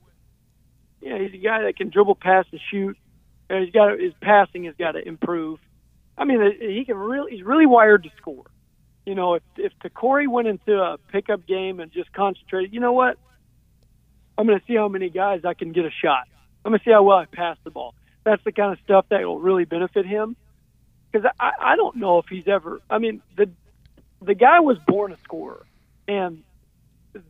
[1.01, 2.97] Yeah, he's a guy that can dribble, pass, and shoot.
[3.49, 5.59] And he's got his passing has got to improve.
[6.17, 8.45] I mean, he can really he's really wired to score.
[9.05, 12.93] You know, if if Corey went into a pickup game and just concentrated, you know
[12.93, 13.17] what?
[14.37, 16.27] I'm going to see how many guys I can get a shot.
[16.63, 17.93] I'm going to see how well I pass the ball.
[18.23, 20.35] That's the kind of stuff that will really benefit him.
[21.11, 22.81] Because I, I don't know if he's ever.
[22.89, 23.49] I mean, the
[24.21, 25.65] the guy was born a scorer,
[26.07, 26.43] and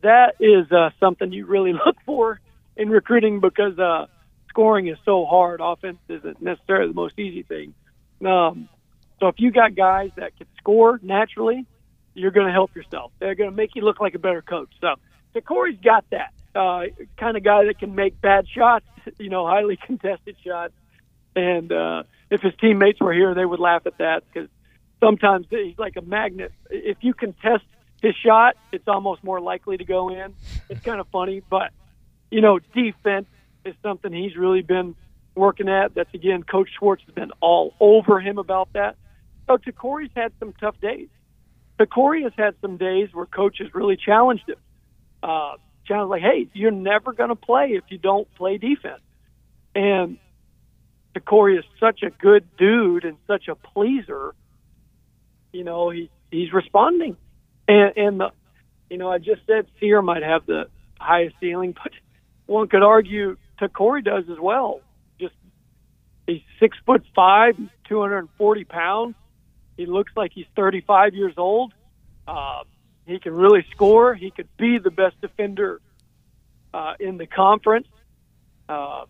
[0.02, 2.40] that is uh, something you really look for
[2.76, 4.06] in recruiting because uh,
[4.48, 5.60] scoring is so hard.
[5.62, 7.74] Offense isn't necessarily the most easy thing.
[8.26, 8.68] Um,
[9.20, 11.66] so if you got guys that can score naturally,
[12.14, 13.12] you're going to help yourself.
[13.18, 14.70] They're going to make you look like a better coach.
[14.80, 14.94] So,
[15.34, 16.82] so Corey's got that uh,
[17.18, 18.86] kind of guy that can make bad shots,
[19.18, 20.72] you know, highly contested shots.
[21.34, 24.48] And uh, if his teammates were here, they would laugh at that because
[25.00, 26.52] sometimes he's like a magnet.
[26.70, 27.64] If you contest
[28.00, 30.34] his shot, it's almost more likely to go in.
[30.70, 31.72] It's kind of funny, but
[32.30, 33.26] you know, defense
[33.64, 34.94] is something he's really been
[35.34, 35.94] working at.
[35.94, 38.96] That's again, Coach Schwartz has been all over him about that.
[39.46, 41.08] So Corey's had some tough days.
[41.84, 44.56] Corey has had some days where coaches really challenged him.
[45.22, 49.00] Uh, challenged like, hey, you're never going to play if you don't play defense.
[49.74, 50.18] And
[51.24, 54.34] Corey is such a good dude and such a pleaser.
[55.52, 57.16] You know, he he's responding,
[57.66, 58.30] and and the,
[58.90, 60.68] you know, I just said Cyr might have the
[60.98, 61.92] highest ceiling, but
[62.46, 63.36] one could argue
[63.72, 64.80] Corey does as well.
[65.18, 65.34] Just
[66.26, 69.14] he's six foot five, he's 240 pounds.
[69.76, 71.72] He looks like he's 35 years old.
[72.26, 72.62] Uh,
[73.06, 74.14] he can really score.
[74.14, 75.80] He could be the best defender
[76.74, 77.88] uh, in the conference.
[78.68, 79.04] Uh,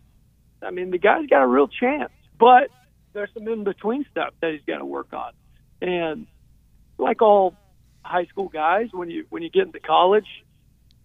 [0.62, 2.70] I mean, the guy's got a real chance, but
[3.12, 5.32] there's some in between stuff that he's got to work on.
[5.80, 6.26] And
[6.98, 7.54] like all
[8.02, 10.26] high school guys, when you when you get into college,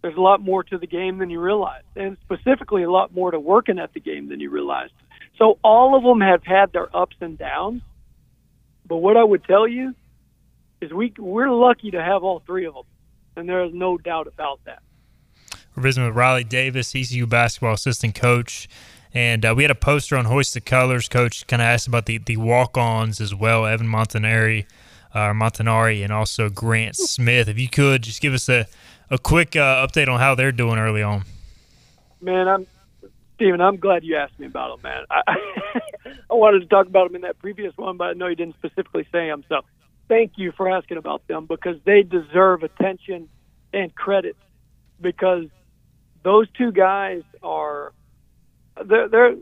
[0.02, 3.32] there's a lot more to the game than you realize, and specifically a lot more
[3.32, 4.94] to working at the game than you realized.
[5.38, 7.82] So all of them have had their ups and downs.
[8.86, 9.96] But what I would tell you
[10.82, 12.84] is we we're lucky to have all three of them,
[13.36, 14.82] and there is no doubt about that.
[15.76, 18.67] We're visiting with Riley Davis, ECU basketball assistant coach.
[19.13, 21.10] And uh, we had a poster on Hoist the Colors.
[21.10, 24.65] Coach kind of asked about the, the walk ons as well, Evan Montanari,
[25.13, 27.50] uh, Montanari, and also Grant Smith.
[27.50, 28.67] If you could just give us a,
[29.10, 31.24] a quick uh, update on how they're doing early on.
[32.22, 32.67] Man, I'm
[33.36, 35.04] Stephen, I'm glad you asked me about them, man.
[35.10, 35.36] I,
[36.30, 38.56] I wanted to talk about them in that previous one, but I know you didn't
[38.56, 39.44] specifically say them.
[39.50, 39.62] So
[40.12, 43.30] thank you for asking about them because they deserve attention
[43.74, 44.36] and credit
[45.00, 45.45] because
[46.21, 47.93] those two guys are
[48.86, 49.36] they're they're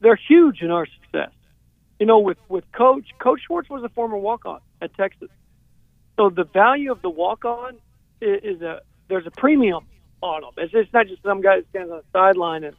[0.00, 1.30] they're huge in our success.
[2.00, 5.28] You know, with with Coach Coach Schwartz was a former walk on at Texas,
[6.16, 7.74] so the value of the walk on
[8.22, 9.84] is, is a there's a premium
[10.22, 10.52] on them.
[10.56, 12.76] It's, it's not just some guy that stands on the sideline and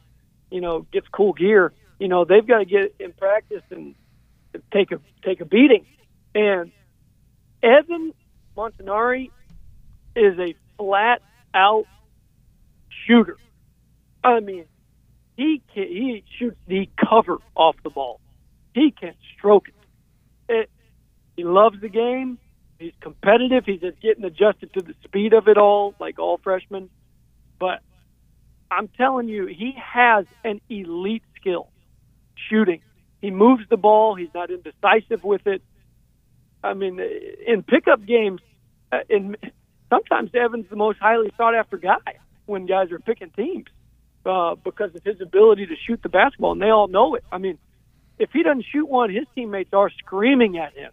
[0.50, 1.72] you know gets cool gear.
[2.00, 3.94] You know, they've got to get in practice and
[4.72, 5.86] take a take a beating.
[6.34, 6.72] And
[7.62, 8.12] Evan
[8.56, 9.30] Montanari
[10.14, 11.22] is a flat
[11.54, 11.86] out
[13.06, 13.36] shooter.
[14.22, 14.66] I mean,
[15.36, 18.20] he can, he shoots the cover off the ball.
[18.74, 19.74] He can stroke it.
[20.48, 20.70] it.
[21.36, 22.38] He loves the game.
[22.78, 23.64] He's competitive.
[23.64, 26.90] He's just getting adjusted to the speed of it all, like all freshmen.
[27.58, 27.80] But
[28.70, 31.70] I'm telling you, he has an elite skill
[32.48, 32.80] shooting.
[33.20, 34.14] He moves the ball.
[34.14, 35.62] He's not indecisive with it.
[36.62, 37.00] I mean,
[37.46, 38.40] in pickup games,
[38.92, 39.36] uh, in
[39.90, 43.66] sometimes Evan's the most highly sought after guy when guys are picking teams
[44.24, 47.24] uh, because of his ability to shoot the basketball, and they all know it.
[47.30, 47.58] I mean,
[48.18, 50.90] if he doesn't shoot one, his teammates are screaming at him.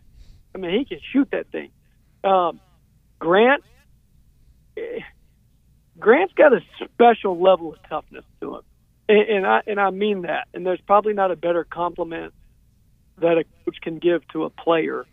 [0.54, 1.72] I mean, he can shoot that thing.
[2.24, 2.60] Um,
[3.20, 3.64] Grant,
[4.78, 5.00] eh,
[6.00, 6.62] Grant's got a
[6.94, 8.62] special level of toughness to him,
[9.08, 10.48] and, and I and I mean that.
[10.54, 12.34] And there's probably not a better compliment
[13.20, 15.06] that a coach can give to a player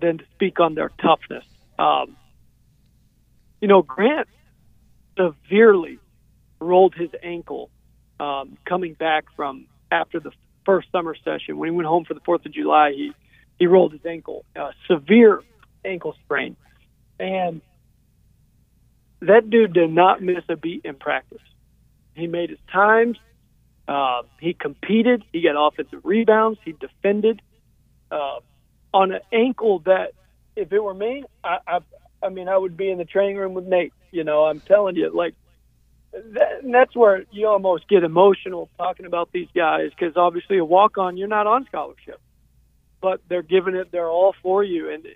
[0.00, 1.44] than to speak on their toughness.
[1.78, 2.16] Um,
[3.60, 4.28] you know, Grant
[5.16, 5.98] severely
[6.60, 7.70] rolled his ankle
[8.20, 10.32] um, coming back from after the
[10.64, 11.58] first summer session.
[11.58, 13.12] When he went home for the Fourth of July, he
[13.58, 14.44] he rolled his ankle,
[14.86, 15.42] severe
[15.84, 16.56] ankle sprain,
[17.18, 17.60] and
[19.20, 21.42] that dude did not miss a beat in practice.
[22.14, 23.18] He made his times.
[23.88, 25.24] Uh, he competed.
[25.32, 26.60] He got offensive rebounds.
[26.62, 27.40] He defended
[28.12, 28.40] uh,
[28.92, 30.12] on an ankle that,
[30.54, 31.78] if it were me, I, I
[32.22, 33.92] I mean, I would be in the training room with Nate.
[34.10, 35.34] You know, I'm telling you, like,
[36.12, 40.98] that, that's where you almost get emotional talking about these guys because obviously a walk
[40.98, 42.20] on, you're not on scholarship,
[43.00, 44.90] but they're giving it their all for you.
[44.90, 45.06] And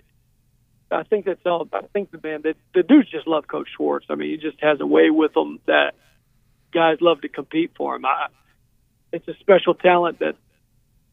[0.91, 1.67] I think that's all.
[1.73, 4.05] I think the man, the, the dudes just love Coach Schwartz.
[4.09, 5.93] I mean, he just has a way with them that
[6.73, 8.05] guys love to compete for him.
[8.05, 8.27] I,
[9.13, 10.35] it's a special talent that,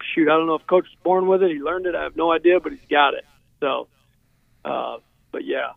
[0.03, 1.51] shoot, I don't know if Coach was born with it.
[1.51, 1.95] He learned it.
[1.95, 3.25] I have no idea, but he's got it.
[3.61, 3.89] So,
[4.65, 4.97] uh,
[5.31, 5.73] but yeah.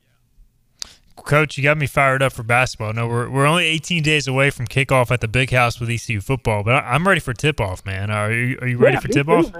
[1.17, 2.91] Coach, you got me fired up for basketball.
[2.93, 6.21] No, we're we're only 18 days away from kickoff at the Big House with ECU
[6.21, 8.09] football, but I, am ready for tip off, man.
[8.09, 9.51] Are you are you ready yeah, for tip off?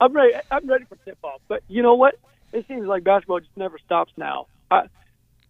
[0.00, 0.34] I'm ready.
[0.50, 1.40] I'm ready for tip off.
[1.46, 2.16] But you know what?
[2.52, 4.48] It seems like basketball just never stops now.
[4.70, 4.86] I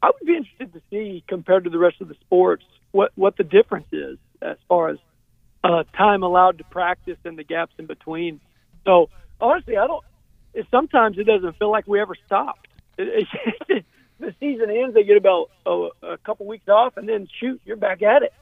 [0.03, 3.39] I would be interested to see compared to the rest of the sports what what
[3.39, 4.99] the difference is as far as
[5.65, 8.41] uh, time allowed to practice and the gaps in between.
[8.85, 9.09] So
[9.41, 10.05] honestly, I don't.
[10.53, 12.69] It, sometimes it doesn't feel like we ever stopped.
[12.99, 13.27] It,
[13.69, 13.85] it,
[14.21, 17.77] the season ends, they get about a, a couple weeks off, and then shoot, you're
[17.77, 18.33] back at it.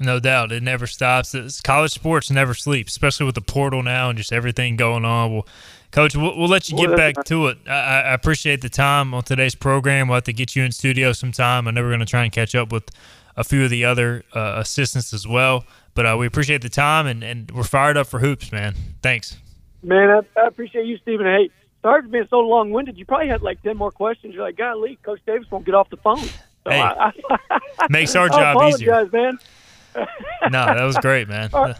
[0.00, 1.34] No doubt, it never stops.
[1.34, 5.32] It's, college sports never sleeps, especially with the portal now and just everything going on.
[5.32, 5.46] Well,
[5.90, 7.58] Coach, we'll, we'll let you get back to it.
[7.66, 10.08] I, I, appreciate the time on today's program.
[10.08, 11.66] We'll have to get you in studio sometime.
[11.66, 12.90] I know we're going to try and catch up with
[13.36, 15.64] a few of the other uh, assistants as well.
[15.96, 18.74] But uh, we appreciate the time, and, and we're fired up for hoops, man.
[19.02, 19.38] Thanks.
[19.82, 21.24] Man, I, I appreciate you, Stephen.
[21.24, 22.98] Hey, sorry for being so long winded.
[22.98, 24.34] You probably had like ten more questions.
[24.34, 26.18] You're like, golly, Coach Davis won't get off the phone.
[26.18, 27.12] So hey, I,
[27.50, 27.58] I,
[27.90, 29.08] makes our job I easier.
[29.10, 29.38] man.
[29.96, 30.06] no,
[30.50, 31.48] that was great, man.
[31.54, 31.76] All right.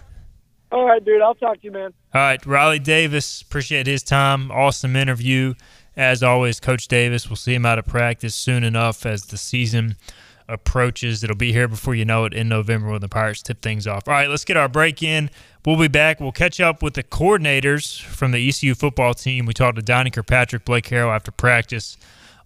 [0.72, 1.20] All right, dude.
[1.20, 1.92] I'll talk to you, man.
[2.14, 3.42] All right, Riley Davis.
[3.42, 4.50] Appreciate his time.
[4.50, 5.52] Awesome interview.
[5.94, 7.28] As always, Coach Davis.
[7.28, 9.96] We'll see him out of practice soon enough as the season
[10.48, 11.22] approaches.
[11.24, 14.06] It'll be here before you know it in November when the Pirates tip things off.
[14.06, 15.30] All right, let's get our break in.
[15.64, 16.20] We'll be back.
[16.20, 19.46] We'll catch up with the coordinators from the ECU football team.
[19.46, 21.96] We talked to Donnie Kirkpatrick, Blake Harrell after practice.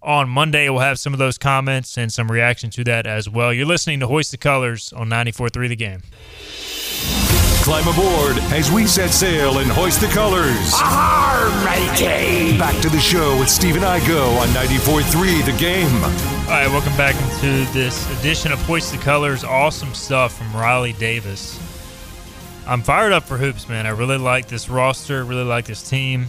[0.03, 3.53] On Monday, we'll have some of those comments and some reaction to that as well.
[3.53, 6.01] You're listening to Hoist the Colors on 94.3 The Game.
[7.63, 10.73] Climb aboard as we set sail and hoist the colors.
[10.73, 12.57] Ahar, matey!
[12.57, 16.30] Back to the show with Stephen Igo on 94.3 The Game.
[16.51, 19.45] All right, welcome back into this edition of Hoist the Colors.
[19.45, 21.57] Awesome stuff from Riley Davis.
[22.67, 23.87] I'm fired up for hoops, man.
[23.87, 26.25] I really like this roster, really like this team.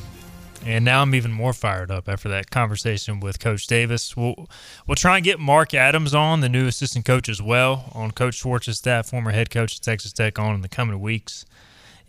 [0.65, 4.17] And now I'm even more fired up after that conversation with Coach Davis.
[4.17, 4.49] We'll
[4.87, 8.37] we'll try and get Mark Adams on, the new assistant coach as well, on Coach
[8.37, 11.45] Schwartz's staff, former head coach at Texas Tech, on in the coming weeks,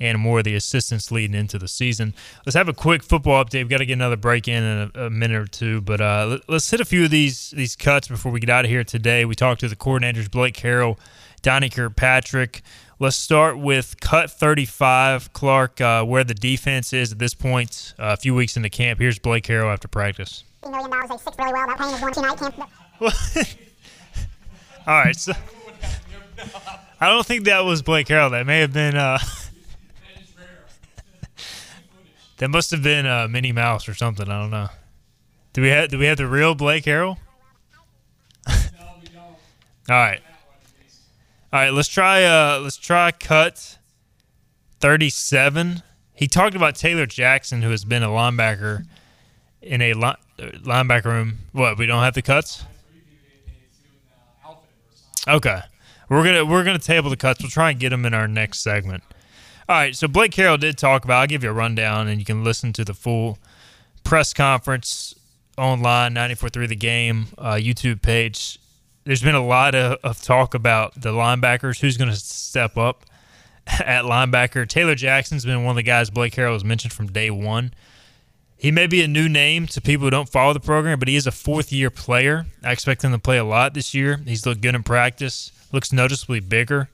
[0.03, 2.13] and more of the assistants leading into the season.
[2.45, 3.53] Let's have a quick football update.
[3.55, 6.39] We've got to get another break in in a, a minute or two, but uh,
[6.47, 9.23] let's hit a few of these these cuts before we get out of here today.
[9.25, 10.97] We talked to the coordinators Blake Harrell,
[11.41, 12.61] Donnie Kirkpatrick.
[12.99, 18.13] Let's start with cut 35, Clark, uh, where the defense is at this point, uh,
[18.13, 18.99] a few weeks into camp.
[18.99, 20.43] Here's Blake Harrell after practice.
[20.69, 21.67] Million dollars, they six really well.
[21.67, 22.37] That pain is one tonight.
[22.37, 23.57] Can't.
[24.87, 25.33] All right, so
[27.01, 28.31] I don't think that was Blake Harrell.
[28.31, 28.95] That may have been.
[28.95, 29.17] Uh,
[32.37, 34.27] that must have been uh, Minnie Mouse or something.
[34.29, 34.69] I don't know.
[35.53, 37.17] Do we have Do we have the real Blake Harrell?
[38.47, 38.55] All
[39.89, 40.21] right.
[41.51, 42.23] All right, let's try.
[42.23, 43.77] Uh, let's try cut
[44.79, 45.83] thirty-seven.
[46.15, 48.85] He talked about Taylor Jackson, who has been a linebacker
[49.61, 51.39] in a li- linebacker room.
[51.51, 51.77] What?
[51.77, 52.63] We don't have the cuts.
[55.27, 55.59] Okay,
[56.09, 57.41] we're gonna we're gonna table the cuts.
[57.41, 59.03] We'll try and get them in our next segment.
[59.69, 59.95] All right.
[59.95, 61.21] So Blake Harrell did talk about.
[61.21, 63.37] I'll give you a rundown, and you can listen to the full
[64.03, 65.15] press conference
[65.57, 66.13] online.
[66.15, 68.59] 94.3 The Game uh, YouTube page
[69.05, 73.05] there's been a lot of, of talk about the linebackers, who's going to step up
[73.67, 74.67] at linebacker.
[74.67, 77.73] Taylor Jackson's been one of the guys Blake Harrell has mentioned from day one.
[78.57, 81.17] He may be a new name to people who don't follow the program, but he
[81.17, 82.45] is a fourth year player.
[82.63, 84.21] I expect him to play a lot this year.
[84.25, 86.89] He's looked good in practice, looks noticeably bigger.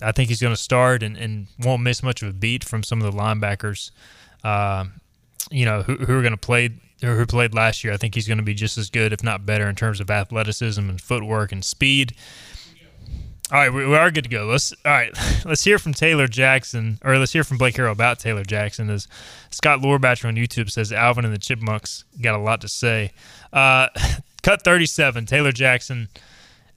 [0.00, 2.82] I think he's going to start and, and won't miss much of a beat from
[2.82, 3.90] some of the linebackers,
[4.44, 4.84] uh,
[5.50, 6.70] you know, who, who are going to play
[7.00, 7.92] who played last year.
[7.92, 10.10] I think he's going to be just as good, if not better, in terms of
[10.10, 12.14] athleticism and footwork and speed.
[13.50, 14.46] All right, we, we are good to go.
[14.46, 15.12] Let's all right.
[15.44, 18.88] Let's hear from Taylor Jackson, or let's hear from Blake Harrell about Taylor Jackson.
[18.88, 19.08] As
[19.50, 23.12] Scott Lorbatcher on YouTube says, Alvin and the Chipmunks got a lot to say.
[23.52, 23.88] Uh,
[24.42, 25.26] cut thirty-seven.
[25.26, 26.08] Taylor Jackson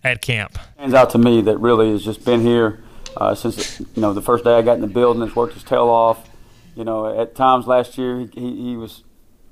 [0.03, 0.57] at camp.
[0.73, 2.83] Stands out to me that really has just been here
[3.17, 5.21] uh, since you know the first day I got in the building.
[5.25, 6.29] Has worked his tail off.
[6.75, 9.03] You know, at times last year he, he was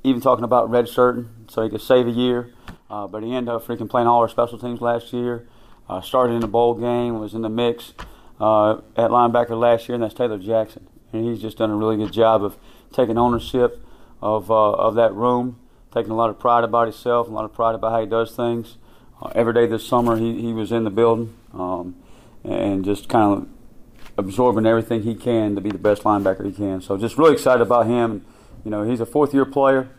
[0.04, 2.54] even talking about red shirting so he could save a year.
[2.90, 5.48] Uh, but he ended up freaking playing all our special teams last year.
[5.90, 7.94] Uh, started in the bowl game, was in the mix
[8.40, 10.88] uh, at linebacker last year, and that's Taylor Jackson.
[11.12, 12.58] And he's just done a really good job of
[12.92, 13.82] taking ownership
[14.22, 15.60] of uh, of that room,
[15.94, 18.36] taking a lot of pride about himself, a lot of pride about how he does
[18.36, 18.78] things.
[19.22, 21.96] Uh, every day this summer, he, he was in the building um,
[22.44, 23.48] and just kind of
[24.18, 26.82] absorbing everything he can to be the best linebacker he can.
[26.82, 28.26] So just really excited about him.
[28.64, 29.90] You know, he's a fourth year player.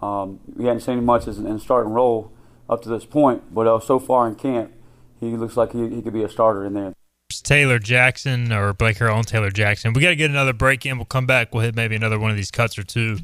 [0.00, 2.32] Um, we hadn't seen him much in the starting role
[2.68, 4.72] up to this point, but uh, so far in camp,
[5.20, 6.92] he looks like he, he could be a starter in there.
[7.30, 9.92] Taylor Jackson or Blake Harrell on Taylor Jackson.
[9.92, 10.96] We got to get another break in.
[10.98, 11.54] We'll come back.
[11.54, 13.18] We'll hit maybe another one of these cuts or two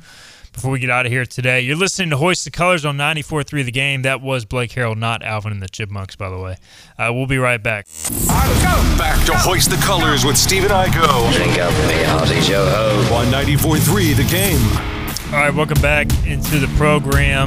[0.59, 1.61] before we get out of here today.
[1.61, 4.03] You're listening to Hoist the Colors on 94.3 The Game.
[4.03, 6.57] That was Blake Harrell, not Alvin and the Chipmunks, by the way.
[6.99, 7.87] Uh, we'll be right back.
[8.27, 11.33] Back to Hoist the Colors with Stephen Igo.
[11.33, 13.15] Drink up me hearty Joe Ho.
[13.15, 15.33] On 94.3 The Game.
[15.33, 17.47] All right, welcome back into the program.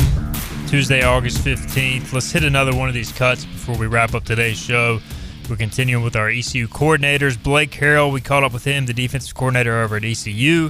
[0.69, 2.13] Tuesday, August 15th.
[2.13, 5.01] Let's hit another one of these cuts before we wrap up today's show.
[5.49, 7.41] We're continuing with our ECU coordinators.
[7.43, 10.69] Blake Harrell, we caught up with him, the defensive coordinator over at ECU.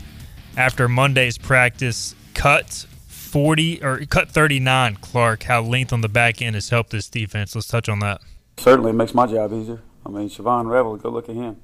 [0.57, 6.55] After Monday's practice, cut 40 or cut 39, Clark, how length on the back end
[6.55, 7.55] has helped this defense.
[7.55, 8.21] Let's touch on that.
[8.57, 9.81] Certainly it makes my job easier.
[10.05, 11.61] I mean, Shavon Revel, go look at him.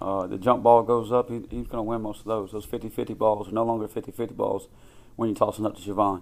[0.00, 2.52] Uh, the jump ball goes up, he, he's going to win most of those.
[2.52, 4.68] Those 50 50 balls are no longer 50 50 balls
[5.16, 6.20] when you're tossing up to Shavon.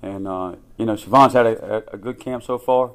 [0.00, 2.92] And, uh, you know, Shavon's had a, a, good camp so far.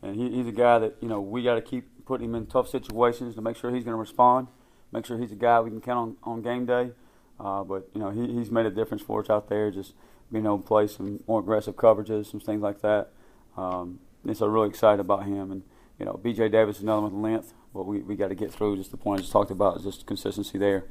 [0.00, 2.46] And he, he's a guy that, you know, we got to keep putting him in
[2.46, 4.46] tough situations to make sure he's going to respond,
[4.92, 6.92] make sure he's a guy we can count on on game day.
[7.38, 9.94] Uh, but you know he, he's made a difference for us out there, just
[10.32, 13.10] being able to play some more aggressive coverages, some things like that.
[13.56, 15.50] Um, and so really excited about him.
[15.50, 15.62] And
[15.98, 16.48] you know B.J.
[16.48, 18.76] Davis is another one with length, but we, we got to get through.
[18.76, 20.84] Just the point I just talked about just consistency there.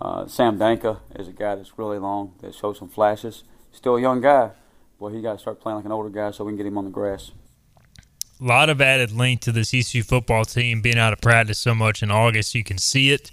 [0.00, 3.44] Uh, Sam Danka is a guy that's really long, that shows some flashes.
[3.70, 4.50] Still a young guy,
[4.98, 6.76] boy, he got to start playing like an older guy so we can get him
[6.76, 7.30] on the grass.
[8.40, 11.74] A lot of added length to this ECU football team being out of practice so
[11.74, 12.54] much in August.
[12.56, 13.30] You can see it.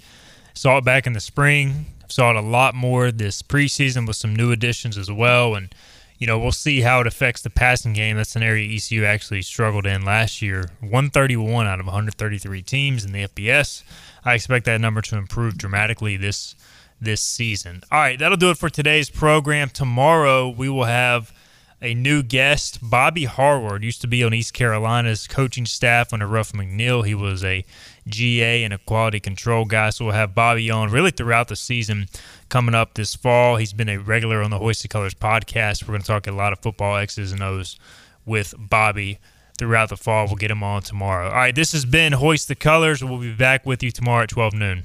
[0.53, 1.87] Saw it back in the spring.
[2.09, 5.55] Saw it a lot more this preseason with some new additions as well.
[5.55, 5.73] And,
[6.17, 8.17] you know, we'll see how it affects the passing game.
[8.17, 10.69] That's an area ECU actually struggled in last year.
[10.81, 13.83] 131 out of 133 teams in the FBS.
[14.25, 16.55] I expect that number to improve dramatically this
[17.01, 17.81] this season.
[17.91, 19.69] All right, that'll do it for today's program.
[19.69, 21.33] Tomorrow we will have
[21.81, 22.79] a new guest.
[22.81, 27.05] Bobby Harward used to be on East Carolina's coaching staff under Ruff McNeill.
[27.05, 27.65] He was a
[28.09, 29.89] GA and a quality control guy.
[29.89, 32.07] So we'll have Bobby on really throughout the season
[32.49, 33.57] coming up this fall.
[33.57, 35.83] He's been a regular on the Hoist the Colors podcast.
[35.83, 37.77] We're going to talk a lot of football X's and O's
[38.25, 39.19] with Bobby
[39.57, 40.27] throughout the fall.
[40.27, 41.27] We'll get him on tomorrow.
[41.27, 43.03] All right, this has been Hoist the Colors.
[43.03, 44.83] We'll be back with you tomorrow at 12 noon.